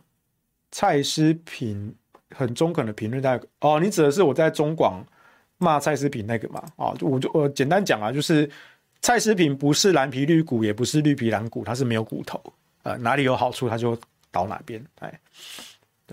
[0.72, 1.96] 蔡诗萍。
[2.36, 5.04] 很中肯的评论，在哦，你指的是我在中广
[5.58, 6.64] 骂蔡思萍那个嘛？
[6.76, 8.50] 啊，我就我简单讲啊，就是
[9.02, 12.42] 蔡思萍不是蓝皮绿骨，也不是绿皮蓝骨，它是没有骨头，
[12.84, 13.98] 呃，哪里有好处它就
[14.32, 15.20] 倒哪边，哎，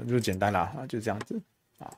[0.06, 1.40] 就简单啦，啊，就这样子
[1.78, 1.90] 啊。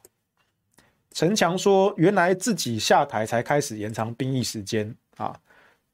[1.12, 5.38] 陈强说，原来自己下台才开始延长兵役时间啊。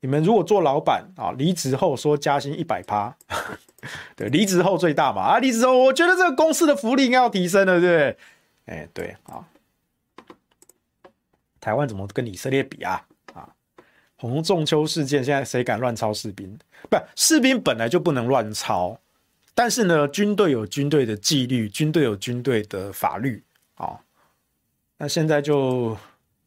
[0.03, 3.14] 你们如果做老板啊，离职后说加薪一百趴，
[4.16, 8.16] 对，离职后最大嘛啊，离职后我觉得这个公司的福利应该要提升了，对不对？
[8.64, 9.44] 哎，对啊，
[11.61, 13.05] 台湾怎么跟以色列比啊？
[13.34, 13.48] 啊，
[14.16, 16.59] 洪仲秋事件，现在谁敢乱抄士兵？
[16.88, 18.98] 不，士兵本来就不能乱抄，
[19.55, 23.44] 但是呢，军队有军队的纪律，军队有军队的法律
[23.74, 24.01] 啊。
[24.96, 25.94] 那现在就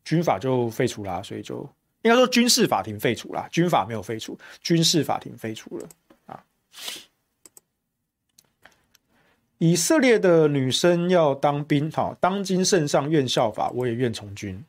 [0.04, 1.70] 军法就废除了，所以就。
[2.04, 5.90] 应该说军事法庭废除了，军法没有废除，军事法庭废除了
[6.28, 6.44] 啊。
[9.58, 14.64] 以色列的女生要当兵，哈，当今圣上愿效法，我也愿从军。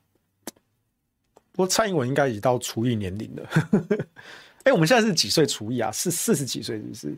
[1.53, 3.49] 不过蔡英文应该已到除役年龄了。
[4.65, 5.93] 哎、我们现在是几岁除役啊？
[5.93, 7.17] 是四十几岁，是不是？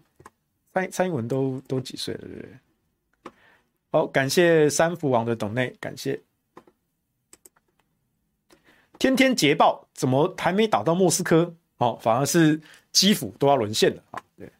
[0.73, 2.21] 蔡蔡英文都都几岁了？
[2.21, 3.33] 对不对？
[3.93, 6.21] 好，感谢三福王的董内，感谢。
[8.99, 11.55] 天天捷报，怎么还没打到莫斯科？
[11.79, 12.61] 哦，反而是
[12.93, 14.23] 基辅都要沦陷了啊！
[14.37, 14.51] 对，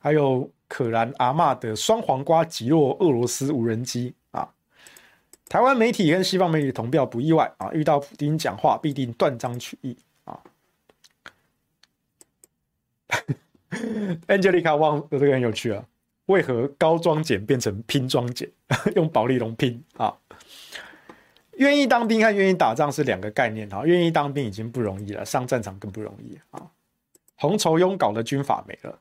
[0.00, 4.52] 还有可兰阿嬷的双黄瓜击落俄罗斯无人机啊！
[5.48, 7.70] 台湾媒体跟西方媒体同调不意外啊！
[7.72, 10.40] 遇到普丁讲话必定断章取义啊！
[14.26, 15.84] Angelica 汪的这个很有趣啊！
[16.26, 18.50] 为何高装简变成拼装简？
[18.96, 20.16] 用保丽龙拼啊！
[21.60, 26.70] 愿意当兵和愿意打仗是两个概念哈，愿意当兵已经不容易了，上战场更不容易啊。
[27.36, 28.98] 洪酬庸搞的军法没了。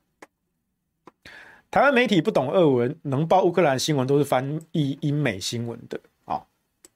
[1.72, 6.42] 台湾媒体不懂俄文，能报乌克兰新闻都是翻译英美新闻的啊。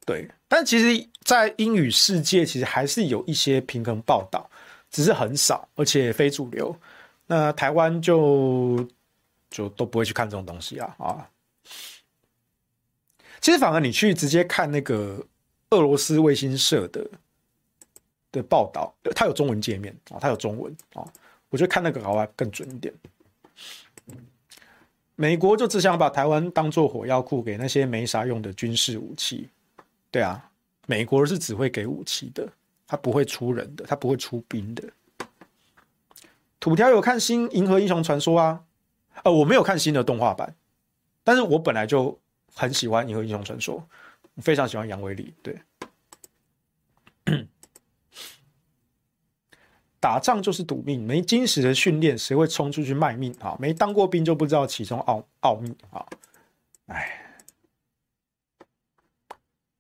[0.06, 4.50] 对，但其实，在英语世界，其实还是有一些平衡报道，
[4.92, 6.76] 只是很少，而且非主流。
[7.26, 8.86] 那台湾就
[9.50, 11.30] 就都不会去看这种东西啊啊。
[13.40, 15.26] 其实反而你去直接看那个。
[15.74, 17.10] 俄罗斯卫星社的
[18.32, 21.04] 的报道，它有中文界面啊，它有中文啊，
[21.50, 22.94] 我觉得看那个好像更准一点。
[25.16, 29.48] 美国就只想把台湾当做火药库，给那些没啥用的军事武器。
[30.10, 30.50] 对啊，
[30.88, 32.48] 美国是只会给武器的，
[32.88, 34.84] 他不会出人的，他不会出兵的。
[36.60, 38.64] 土条有看新《银河英雄传说》啊？
[39.24, 40.56] 呃，我没有看新的动画版，
[41.24, 42.20] 但是我本来就
[42.56, 43.78] 很喜欢《银河英雄传说》。
[44.42, 45.62] 非常喜欢杨威利，对，
[50.00, 53.56] 打仗就是赌命，没精实的训练，谁会冲出去卖命啊？
[53.60, 56.06] 没当过兵就不知道其中奥奥秘啊！
[56.88, 57.36] 哎，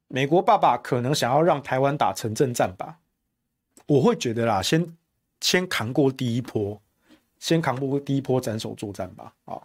[0.07, 2.99] 美国爸爸可能想要让台湾打城镇战吧？
[3.87, 4.95] 我会觉得啦，先
[5.41, 6.81] 先扛过第一波，
[7.39, 9.61] 先扛过第一波斩首作战吧，啊。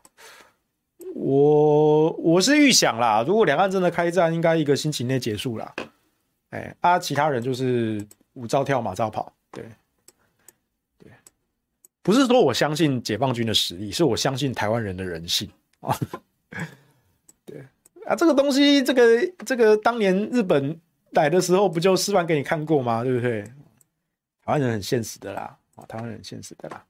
[1.15, 5.75] 我我是预想啦，如果两岸真的开战，应该一个星期内结束啦。
[6.51, 9.65] 哎，啊，其他人就是舞照跳，马照跑，对，
[10.99, 11.13] 对，
[12.03, 15.51] 不是说我相信解放军的实力，是我相信台湾人的人性
[15.81, 15.95] 啊。
[17.45, 17.63] 对
[18.07, 20.81] 啊，这个东西，这个这个当年日本
[21.11, 23.05] 来的时候，不就示范给你看过吗？
[23.05, 23.43] 对不对？
[24.45, 26.83] 台湾人很现实的啦，啊，台湾人很现实的啦。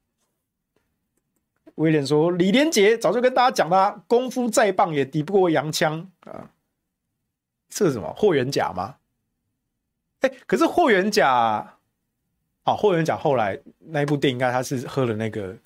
[1.79, 6.51] 威廉说：“李连杰早就跟大家讲了，功夫再棒也抵不过洋枪啊！
[7.69, 8.97] 这是什么霍元甲吗？
[10.21, 11.31] 哎，可是霍元甲，
[12.65, 15.57] 啊，霍元甲后来那一部电影，应该他是喝了那个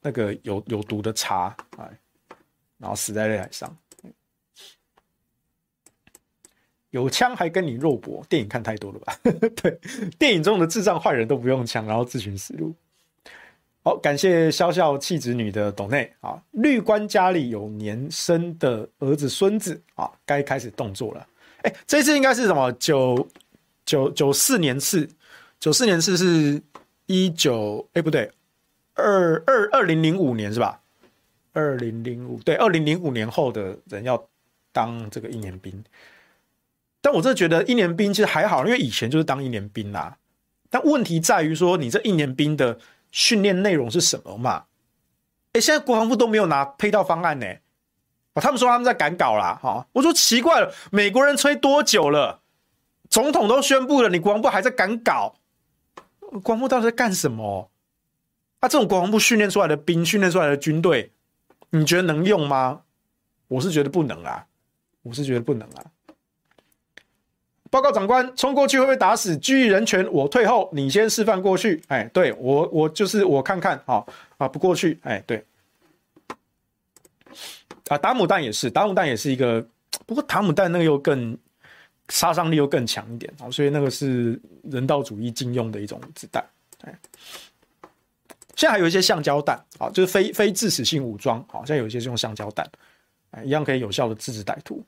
[0.00, 1.88] 那个有有毒的茶，哎，
[2.78, 3.76] 然后死在擂台上。
[6.90, 9.16] 有枪还跟你肉搏，电影看太多了吧？
[9.62, 9.78] 对，
[10.18, 12.74] 电影中的智障坏人都不用枪，然后自寻死路。”
[13.84, 21.26] 好，感谢笑笑气质女的董内啊，绿官家里有年生的儿子孙子啊，该开始动作了。
[21.62, 22.70] 哎、这次应该是什么？
[22.74, 23.26] 九
[23.84, 25.08] 九九四年次，
[25.58, 26.62] 九四年次是
[27.06, 28.30] 一九哎不对，
[28.94, 30.80] 二二二零零五年是吧？
[31.52, 34.28] 二零零五对，二零零五年后的人要
[34.70, 35.82] 当这个一年兵。
[37.00, 40.18] 但我真的觉得一年兵其实还好，因为以前就是当一年兵啦。
[40.70, 42.78] 但问题在于说，你这一年兵的。
[43.12, 44.64] 训练内容是什么嘛？
[45.52, 47.46] 哎，现在国防部都没有拿配套方案呢。
[48.32, 49.60] 啊，他们说他们在赶稿啦。
[49.62, 52.40] 哈，我说奇怪了，美国人催多久了？
[53.10, 55.36] 总统都宣布了，你国防部还在赶稿？
[56.18, 57.70] 国防部到底在干什么？
[58.60, 61.12] 啊，这种国防部训练出来的兵，训练出来的军队，
[61.70, 62.80] 你觉得能用吗？
[63.48, 64.46] 我是觉得不能啊，
[65.02, 65.84] 我是觉得不能啊。
[67.72, 69.34] 报告长官，冲过去会被打死。
[69.38, 71.82] 基于人权，我退后，你先示范过去。
[71.88, 74.06] 哎，对我，我就是我看看，好
[74.36, 75.00] 啊，不过去。
[75.04, 75.42] 哎，对，
[77.88, 79.66] 啊，打母弹也是，打母弹也是一个，
[80.04, 81.34] 不过打母弹那个又更
[82.10, 86.44] 杀伤力又更强一点啊，所以那个是人道主义禁用的一种子弹。
[86.82, 86.94] 哎，
[88.54, 92.70] 现在还有一些橡胶弹，啊，就是非非致死性武装，好，现在有一些是用橡胶弹，
[93.30, 94.84] 哎，一样可以有效的制止歹徒。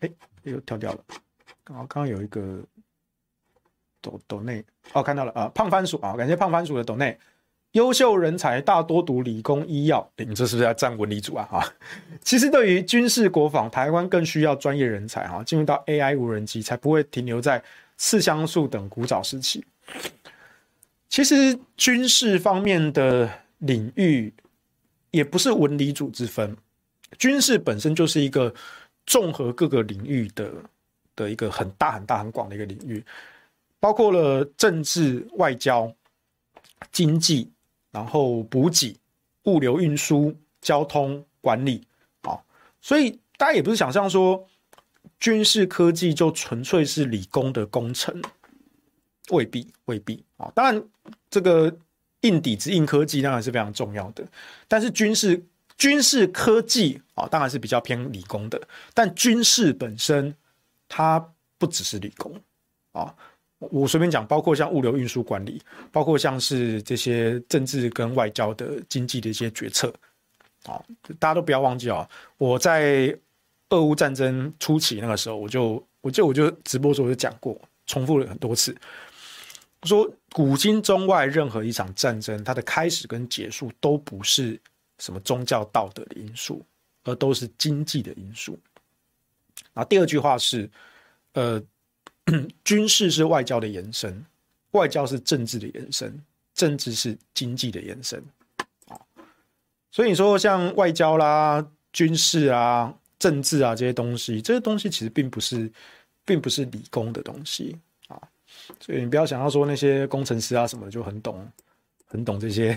[0.00, 0.10] 哎，
[0.50, 0.98] 又跳掉了。
[1.64, 2.62] 刚好刚刚有一个
[4.00, 7.18] 抖抖内哦，看到了啊，胖番薯啊，感谢胖番薯的抖内。
[7.72, 11.44] 优秀人才大多读理工医药，你这是不是要站文理组啊？
[11.50, 11.74] 哈，
[12.22, 17.62] 其实对于军事国防，台湾更需要专业人才哈，进入到 AI 无人机，才不会停留在
[17.98, 19.62] 刺枪术等古早时期。
[21.08, 23.28] 其实军事方面的
[23.58, 24.32] 领域
[25.10, 26.56] 也不是文理组之分，
[27.18, 28.54] 军事本身就是一个。
[29.06, 30.52] 综合各个领域的
[31.14, 33.02] 的一个很大很大很广的一个领域，
[33.80, 35.90] 包括了政治、外交、
[36.90, 37.50] 经济，
[37.90, 38.98] 然后补给、
[39.44, 41.86] 物流运输、交通管理，
[42.22, 42.36] 啊，
[42.80, 44.46] 所以大家也不是想象说
[45.18, 48.20] 军事科技就纯粹是理工的工程，
[49.30, 50.50] 未必，未必啊。
[50.54, 50.84] 当然，
[51.30, 51.74] 这个
[52.22, 54.26] 硬底子、硬科技当然是非常重要的，
[54.66, 55.42] 但是军事
[55.76, 58.60] 军事科技啊，当然是比较偏理工的，
[58.94, 60.34] 但军事本身
[60.88, 61.18] 它
[61.58, 62.34] 不只是理工
[62.92, 63.14] 啊。
[63.58, 65.60] 我随便讲，包括像物流运输管理，
[65.90, 69.92] 包括像是这些政治跟外交的经济的一些决策，
[70.64, 70.76] 啊，
[71.18, 72.06] 大家都不要忘记啊！
[72.36, 73.16] 我在
[73.70, 78.76] 俄乌战争初期那个时候，我就我就我就直播的时候就讲过，重复了很多次，
[79.84, 84.60] 说古今中外任何一场战争，它的开始跟结束都不是
[84.98, 86.64] 什么宗教道德的因素，
[87.04, 88.58] 而都是经济的因素。
[89.72, 90.70] 那第二句话是，
[91.32, 91.62] 呃。
[92.64, 94.26] 军事是外交的延伸，
[94.72, 96.20] 外交是政治的延伸，
[96.54, 98.20] 政治是经济的延伸。
[99.92, 105.70] 所以你说像外交啦、军事啊、政治啊这些东西，这些东西其实并不是，
[106.24, 107.78] 并不是理工的东西
[108.08, 108.20] 啊。
[108.80, 111.48] 所以你不要想到说那些工程师啊什么就很懂，
[112.06, 112.76] 很懂这些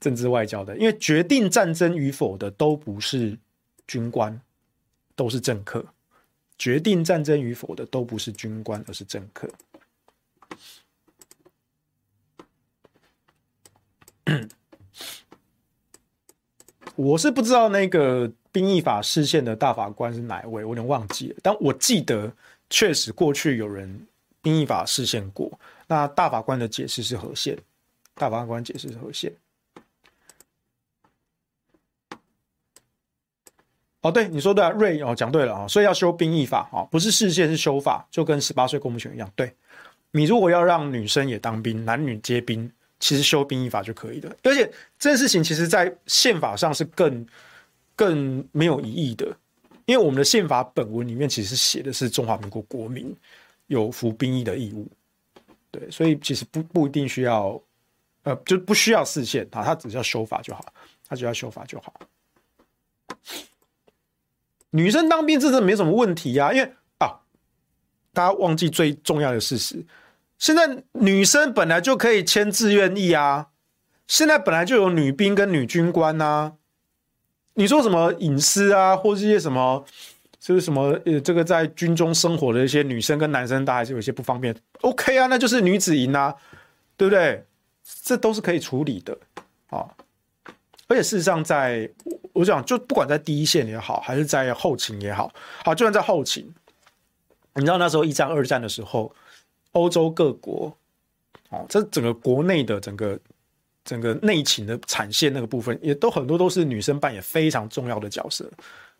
[0.00, 3.38] 政治外交的，因为决定战争与否的都不是
[3.86, 4.40] 军官，
[5.14, 5.84] 都是政客。
[6.58, 9.50] 决定战争与否的都不是军官，而是政客。
[16.94, 21.36] 我是不知道那个兵役法释宪的大法官是哪一位，我有点忘记了。
[21.42, 22.32] 但我记得
[22.70, 24.06] 确实过去有人
[24.40, 25.58] 兵役法释宪过。
[25.88, 27.58] 那大法官的解释是合宪，
[28.14, 29.32] 大法官解释是合宪。
[34.02, 39.32] 哦，对，你说对啊，瑞哦，讲对了啊，所以要修兵役法啊，不是释宪是修法，就跟十八岁公民权一样。
[39.36, 39.54] 对，
[40.10, 44.36] 你如果要让女生也当兵，男女皆兵，其实修兵役法就可以的。
[44.42, 44.66] 而且
[44.98, 47.24] 这件事情其实在宪法上是更
[47.94, 49.26] 更没有疑义的，
[49.86, 53.14] 因为我们的宪法本文里面其实写的是中华民国国民
[53.68, 54.90] 有服兵役的义务。
[55.70, 57.62] 对，所以其实不不一定需要，
[58.24, 60.64] 呃，就不需要视线啊，他只要修法就好，
[61.08, 61.92] 他只要修法就好。
[64.70, 67.20] 女生当兵这真的没什么问题呀、啊，因为啊，
[68.12, 69.84] 大家忘记最重要的事实，
[70.38, 73.48] 现在女生本来就可以签志愿役啊，
[74.06, 76.54] 现在本来就有女兵跟女军官呐、
[77.54, 79.84] 你说什么隐私啊，或是一些什么，
[80.38, 86.34] 就是什么呃，这个在军中生活的一些女生跟男生，大家还是有些不方便，OK 啊，那就是女子营啊，
[86.96, 87.44] 对不对？
[88.02, 89.16] 这都是可以处理的
[89.68, 89.86] 啊。
[90.88, 91.88] 而且事实上在，
[92.32, 95.32] 我讲，就不管在第一线也好，还是在后勤也好，
[95.64, 96.52] 好，就算在后勤，
[97.54, 99.14] 你知道那时候一战、二战的时候，
[99.72, 100.76] 欧洲各国，
[101.48, 103.18] 哦，这整个国内的整个
[103.84, 108.50] 整个内勤的产线那个部分，也都很多都是女生扮演非常重要的角色。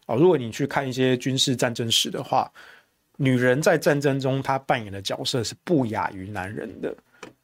[0.07, 2.51] 哦，如果你去看一些军事战争史的话，
[3.17, 6.97] 女人在战争中她扮演的角色是不亚于男人的，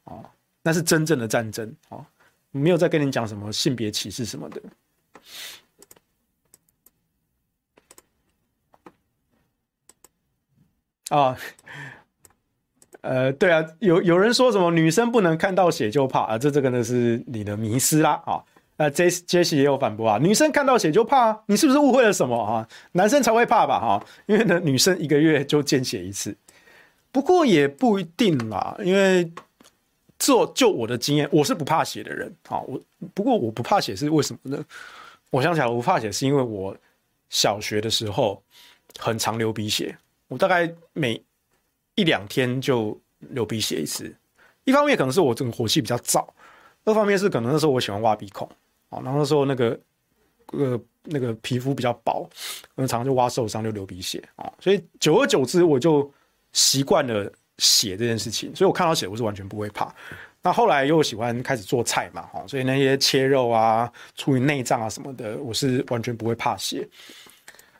[0.05, 0.25] 哦，
[0.69, 2.05] 那是真正的战争，哦。
[2.51, 4.63] 没有再跟你讲什么性别歧视什么的
[11.09, 11.35] 啊，
[13.01, 18.45] 呃，对啊，有有人说什么女生不能看到血就怕啊，这这个呢是你的迷思啦啊。
[18.77, 22.69] 那杰杰西也有反驳啊，女生看到血就怕，你是不是误会了什么啊？
[22.93, 23.81] 男生才会怕吧？
[23.81, 26.37] 哈，因为呢，女生一个月就见血一次，
[27.11, 29.33] 不过也不一定啦，因为。
[30.19, 32.59] 做就我的经验，我是不怕血的人啊。
[32.61, 32.81] 我
[33.15, 34.65] 不过我不怕血是为什么呢？
[35.31, 36.77] 我想起来，我不怕血是因为我
[37.29, 38.43] 小学的时候
[38.99, 39.97] 很常流鼻血，
[40.27, 41.23] 我大概每
[41.95, 44.15] 一两天就流鼻血一次。
[44.65, 46.27] 一方面可能是我这个火气比较燥，
[46.85, 48.49] 二方面是可能那时候我喜欢挖鼻孔
[48.89, 49.79] 啊，然后那时候那个
[50.53, 52.29] 呃那个皮肤比较薄，
[52.77, 56.13] 常常就挖受伤就流鼻血啊，所以久而久之我就
[56.53, 57.33] 习惯了。
[57.59, 59.95] 血这件事情，所以我看到血我是完全不会怕。
[60.41, 66.89] 那后来又喜欢开始做菜嘛，哈，所以那些切肉啊、处理内脏啊什么的，我是完全不会怕血。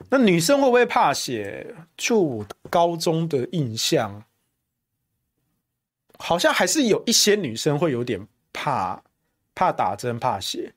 [0.09, 1.65] 那女生会不会怕血？
[1.97, 4.21] 就我高中的印象，
[6.17, 8.19] 好像还是有一些女生会有点
[8.51, 9.01] 怕，
[9.55, 10.71] 怕打针、怕血，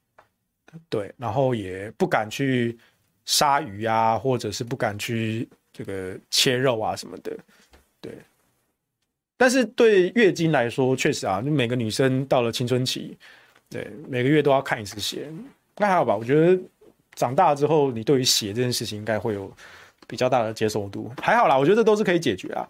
[0.89, 2.79] 对，然后也不敢去
[3.25, 7.37] 杀鱼啊，或者是不敢去这个切肉啊什么的，
[9.43, 13.19] 但是对月经来说，确实啊，就每个女生到了青春期，
[13.69, 15.29] 对，每个月都要看一次血，
[15.79, 16.17] 那还好吧？
[16.17, 16.57] 我觉得
[17.17, 19.53] 长大之后，你对于血这件事情应该会有
[20.07, 21.59] 比较大的接受度，还好啦。
[21.59, 22.65] 我觉得这都是可以解决啊。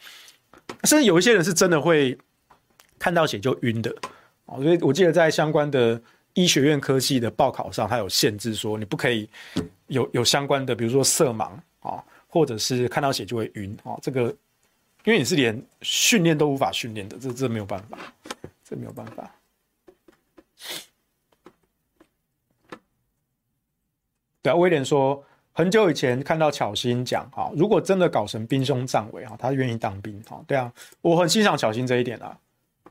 [0.85, 2.17] 甚至有一些人是真的会
[2.99, 3.95] 看到血就晕的，
[4.47, 6.01] 所以我记得在相关的
[6.33, 9.29] 医学院科系的报考上，它有限制，说你不可以
[9.89, 11.51] 有有相关的，比如说色盲
[11.81, 13.93] 啊，或者是看到血就会晕啊。
[14.01, 14.35] 这个
[15.05, 17.99] 因为你是连训练都无法训练的，这这没有办法，
[18.65, 19.31] 这没有办法。
[24.41, 30.41] 对啊，威廉说很久以前看到巧心讲啊，如果真的搞成兵凶战危啊，他愿意当兵啊。
[30.47, 32.39] 对啊，我很欣赏巧心这一点啊。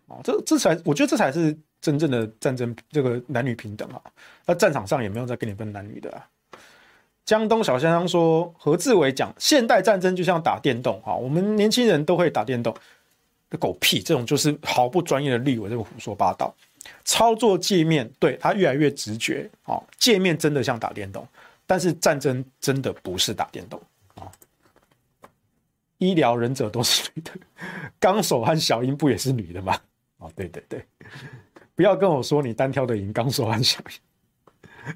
[0.07, 1.57] 啊，这这才我觉得这才是。
[1.81, 3.99] 真正的战争，这个男女平等啊，
[4.45, 6.29] 那战场上也没有再跟你分男女的啊。
[7.25, 12.75] 江东小先生说，何志伟讲，现代战争就像打电动啊，我们年轻人都会打电动，
[13.59, 16.53] 狗屁，这种就是毫不专业的立委，这个胡说八道。
[17.05, 21.25] 操作界面对他越来越直觉啊，界面真的像打电动，
[21.67, 23.79] 但是战争真的不是打电动
[24.15, 24.29] 啊。
[25.99, 27.31] 医疗忍者都是女的，
[27.99, 29.79] 纲手和小英不也是女的吗？
[30.17, 30.83] 啊，对对对。
[31.75, 34.95] 不要跟我说你单挑的赢，纲手和小英。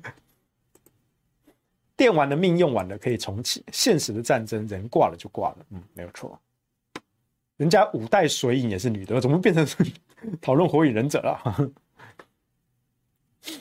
[1.98, 6.40] 电玩的命用完了可以重启，现实的战争人挂了就挂了，嗯，没有错。
[7.58, 9.66] 人家五代水影也是女的，怎么变成
[10.42, 11.72] 讨论火影忍者了？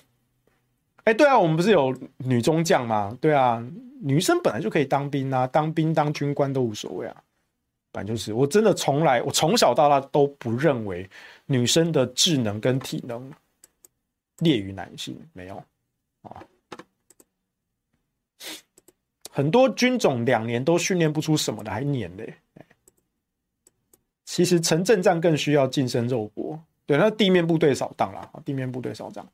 [1.04, 3.16] 哎、对啊，我们不是有女中将吗？
[3.20, 3.64] 对啊，
[4.00, 7.22] 女生本来就可以当兵啊，当兵当军官都无所谓啊。
[7.92, 11.08] 反正就是，我真的从来，我从小到大都不认为
[11.46, 13.30] 女生的智能跟体能
[14.38, 15.62] 劣于男性，没有
[16.22, 16.42] 啊。
[19.34, 22.34] 很多军种两年都训练不出什么的，还黏嘞。
[24.24, 26.56] 其实城镇战更需要近身肉搏，
[26.86, 29.28] 对，那地面部队扫荡啦，地面部队扫荡，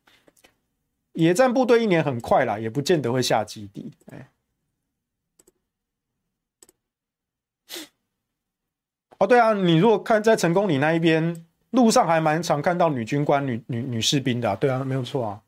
[1.12, 4.26] 野战部队一年很快啦，也不见得会下基地，哎。
[9.18, 14.56] 哦，对啊，你如果看在成功里那一边，路上还蛮常看到女军官、女女女士兵的啊。
[14.56, 15.42] 对啊，没有错啊，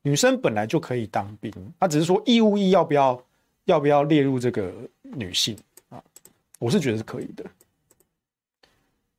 [0.00, 3.22] 女生本来就可以当兵，她只是说义务役要不要
[3.68, 5.56] 要不要列入这个女性
[5.90, 6.02] 啊？
[6.58, 7.44] 我是觉得是可以的。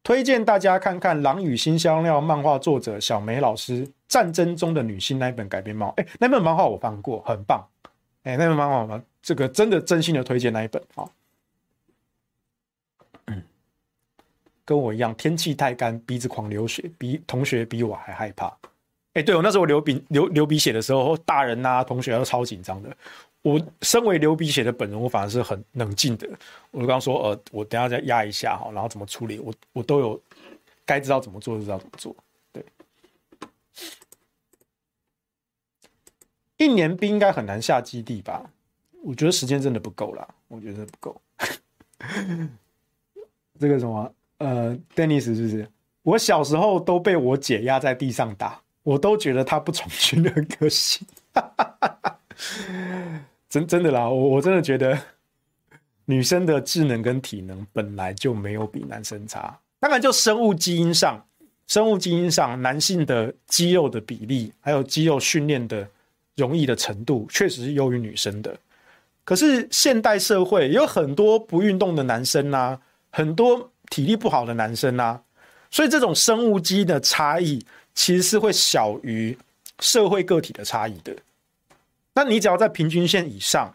[0.02, 7.64] 推荐大家看看《狼与辛香料》漫画作者小梅老师《战争中的女性》那一本改编漫画，哎，那本漫画我翻过，很棒。
[8.24, 11.08] 哎，那本漫画嘛，这个真的真心的推荐那一本啊。
[13.28, 13.44] 嗯
[14.66, 18.52] 跟我一样，天气太干，鼻子狂流血，比同学比我还害怕。
[19.14, 22.90] 哎、对，我那时候流鼻流流鼻血的时候，大人啊同学都超紧张的。
[23.42, 26.28] 我身为流鼻血的本人，我反而是很冷静的。
[26.72, 30.22] 我刚刚说，呃，我等下再压一下哈，然后怎么处理，我我都有
[30.86, 32.16] 该知道怎么做就知道怎么做。
[32.52, 32.66] 对，
[36.58, 38.50] 一年兵应该很难下基地吧？
[39.04, 41.22] 我觉得时间真的不够了，我觉得不够。
[43.58, 44.14] 这个什么？
[44.40, 45.70] 呃，Dennis 是不是？
[46.04, 51.06] 我小时候都被我姐压在地上打，我都觉得她不从军很可惜。
[53.50, 54.98] 真真的啦，我我真的觉得
[56.06, 59.60] 女生的智能跟体能本来就没有比男生差。
[59.80, 61.26] 当然，就生物基因上，
[61.68, 65.88] 生物基因上，男性的肌肉的比例，还有肌肉训练的
[66.36, 68.56] 容易的程度，确实是优于女生的。
[69.24, 72.80] 可是现代社会有很多不运动的男生啊，
[73.10, 73.70] 很多。
[73.90, 75.20] 体力不好的男生啊，
[75.72, 77.60] 所以这种生物基因的差异
[77.96, 79.36] 其实是会小于
[79.80, 81.12] 社会个体的差异的。
[82.20, 83.74] 那你只要在平均线以上，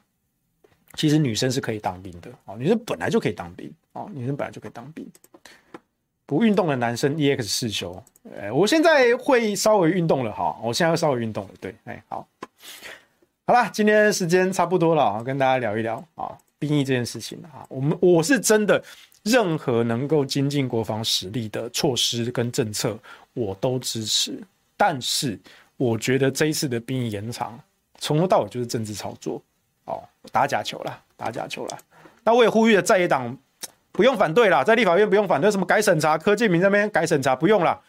[0.99, 5.11] 其实女生是可以当兵的啊，女生本来就可以当兵啊，女生本来就可以当兵。
[6.27, 8.05] 不运动的男生 EX 四修，
[8.39, 12.29] 哎，我现在会稍微运动了哈，我现在会稍微运动了，对，哎，好，
[13.47, 18.85] 好啦，今天时间差不多了，跟大家聊一聊啊，兵役这件事情啊，我们我是真的。
[19.23, 22.95] 任何能够精进国防实力的措施跟政策，
[23.33, 24.39] 我都支持。
[24.77, 25.41] 但是，
[25.79, 27.59] 我觉得这一次的兵役延长，
[28.05, 29.43] 从头到尾就是政治操作，
[29.87, 31.79] 哦，打假球啦，打假球啦。
[32.23, 33.35] 那我也呼吁了在野党
[33.93, 37.81] 不用反对啦，在立法院不用反对什么改审查，柯建铭那边改审查不用啦，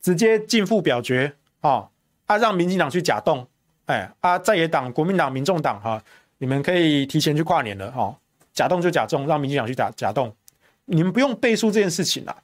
[0.00, 1.88] 直接进付表决啊，
[2.26, 3.44] 啊，让民进党去假动，
[3.86, 6.00] 哎，啊，在野党、国民党、民众党哈，
[6.38, 8.16] 你们可以提前去跨年了哈，
[8.52, 10.32] 假动就假动，让民进党去假假动。
[10.84, 12.36] 你们不用背书这件事情啦，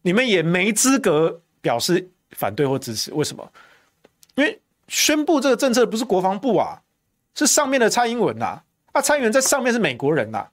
[0.00, 3.12] 你们也没资格表示反对或支持。
[3.12, 3.52] 为什么？
[4.36, 4.58] 因为
[4.88, 6.82] 宣布这个政策不是国防部啊，
[7.34, 8.62] 是上面的蔡英文呐。
[8.92, 10.48] 啊，蔡英文在上面是美国人呐，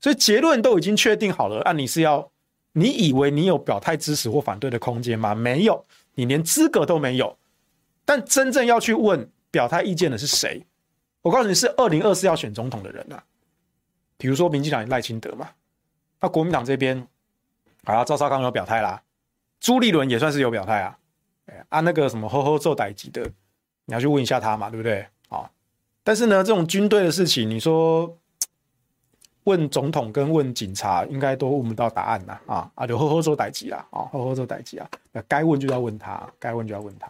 [0.00, 1.62] 所以结论都已经确定好了。
[1.62, 2.30] 啊，你是要，
[2.72, 5.34] 你以为你有表态支持或反对的空间吗？
[5.34, 7.36] 没有，你连资格都没有。
[8.04, 10.64] 但真正要去问表态意见的是谁？
[11.22, 13.22] 我告诉你是二零二四要选总统的人啊，
[14.16, 15.48] 比如说民进党赖清德嘛。
[16.20, 17.06] 那国民党这边，
[17.84, 19.02] 好了，赵少康有表态啦，
[19.58, 20.98] 朱立伦也算是有表态啊，
[21.70, 23.30] 啊，那个什么呵呵做代级的，
[23.90, 25.04] 你要去问一下他嘛，对不对？
[25.30, 25.50] 啊，
[26.04, 28.16] 但是呢，这种军队的事情，你说
[29.42, 34.88] 问总统跟问警察，应该都问不到答案呐，啊啊，就好好做代志啊，啊，好好做代志啊，
[35.26, 37.08] 该问就要问他，该问就要问他，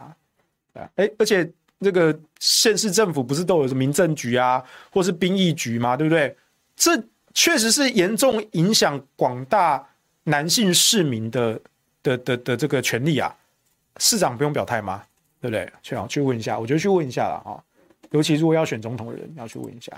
[0.81, 1.47] 啊，哎，而且
[1.81, 5.95] 这个县市政府不是都有民政局啊，或是兵役局吗？
[5.95, 6.35] 对不对？
[6.75, 6.99] 这
[7.35, 9.87] 确实是严重影响广大
[10.23, 11.61] 男性市民的
[12.01, 13.37] 的的的这个权利啊，
[13.97, 15.03] 市长不用表态吗？
[15.41, 15.69] 对不对？
[15.81, 17.57] 去啊，去问一下，我觉得去问一下了啊。
[18.11, 19.91] 尤其如果要选总统的人，要去问一下。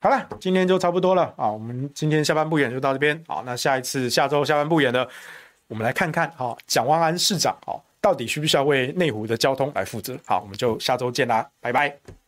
[0.00, 1.50] 好了，今天就差不多了啊。
[1.50, 3.22] 我们今天下班不演就到这边。
[3.26, 5.06] 好，那下一次下周下班不演的，
[5.66, 10.16] 我们来看看啊，蒋万安市长啊，到底需不需要为内湖的交通来负责？
[10.24, 12.27] 好，我们就下周见啦，拜拜。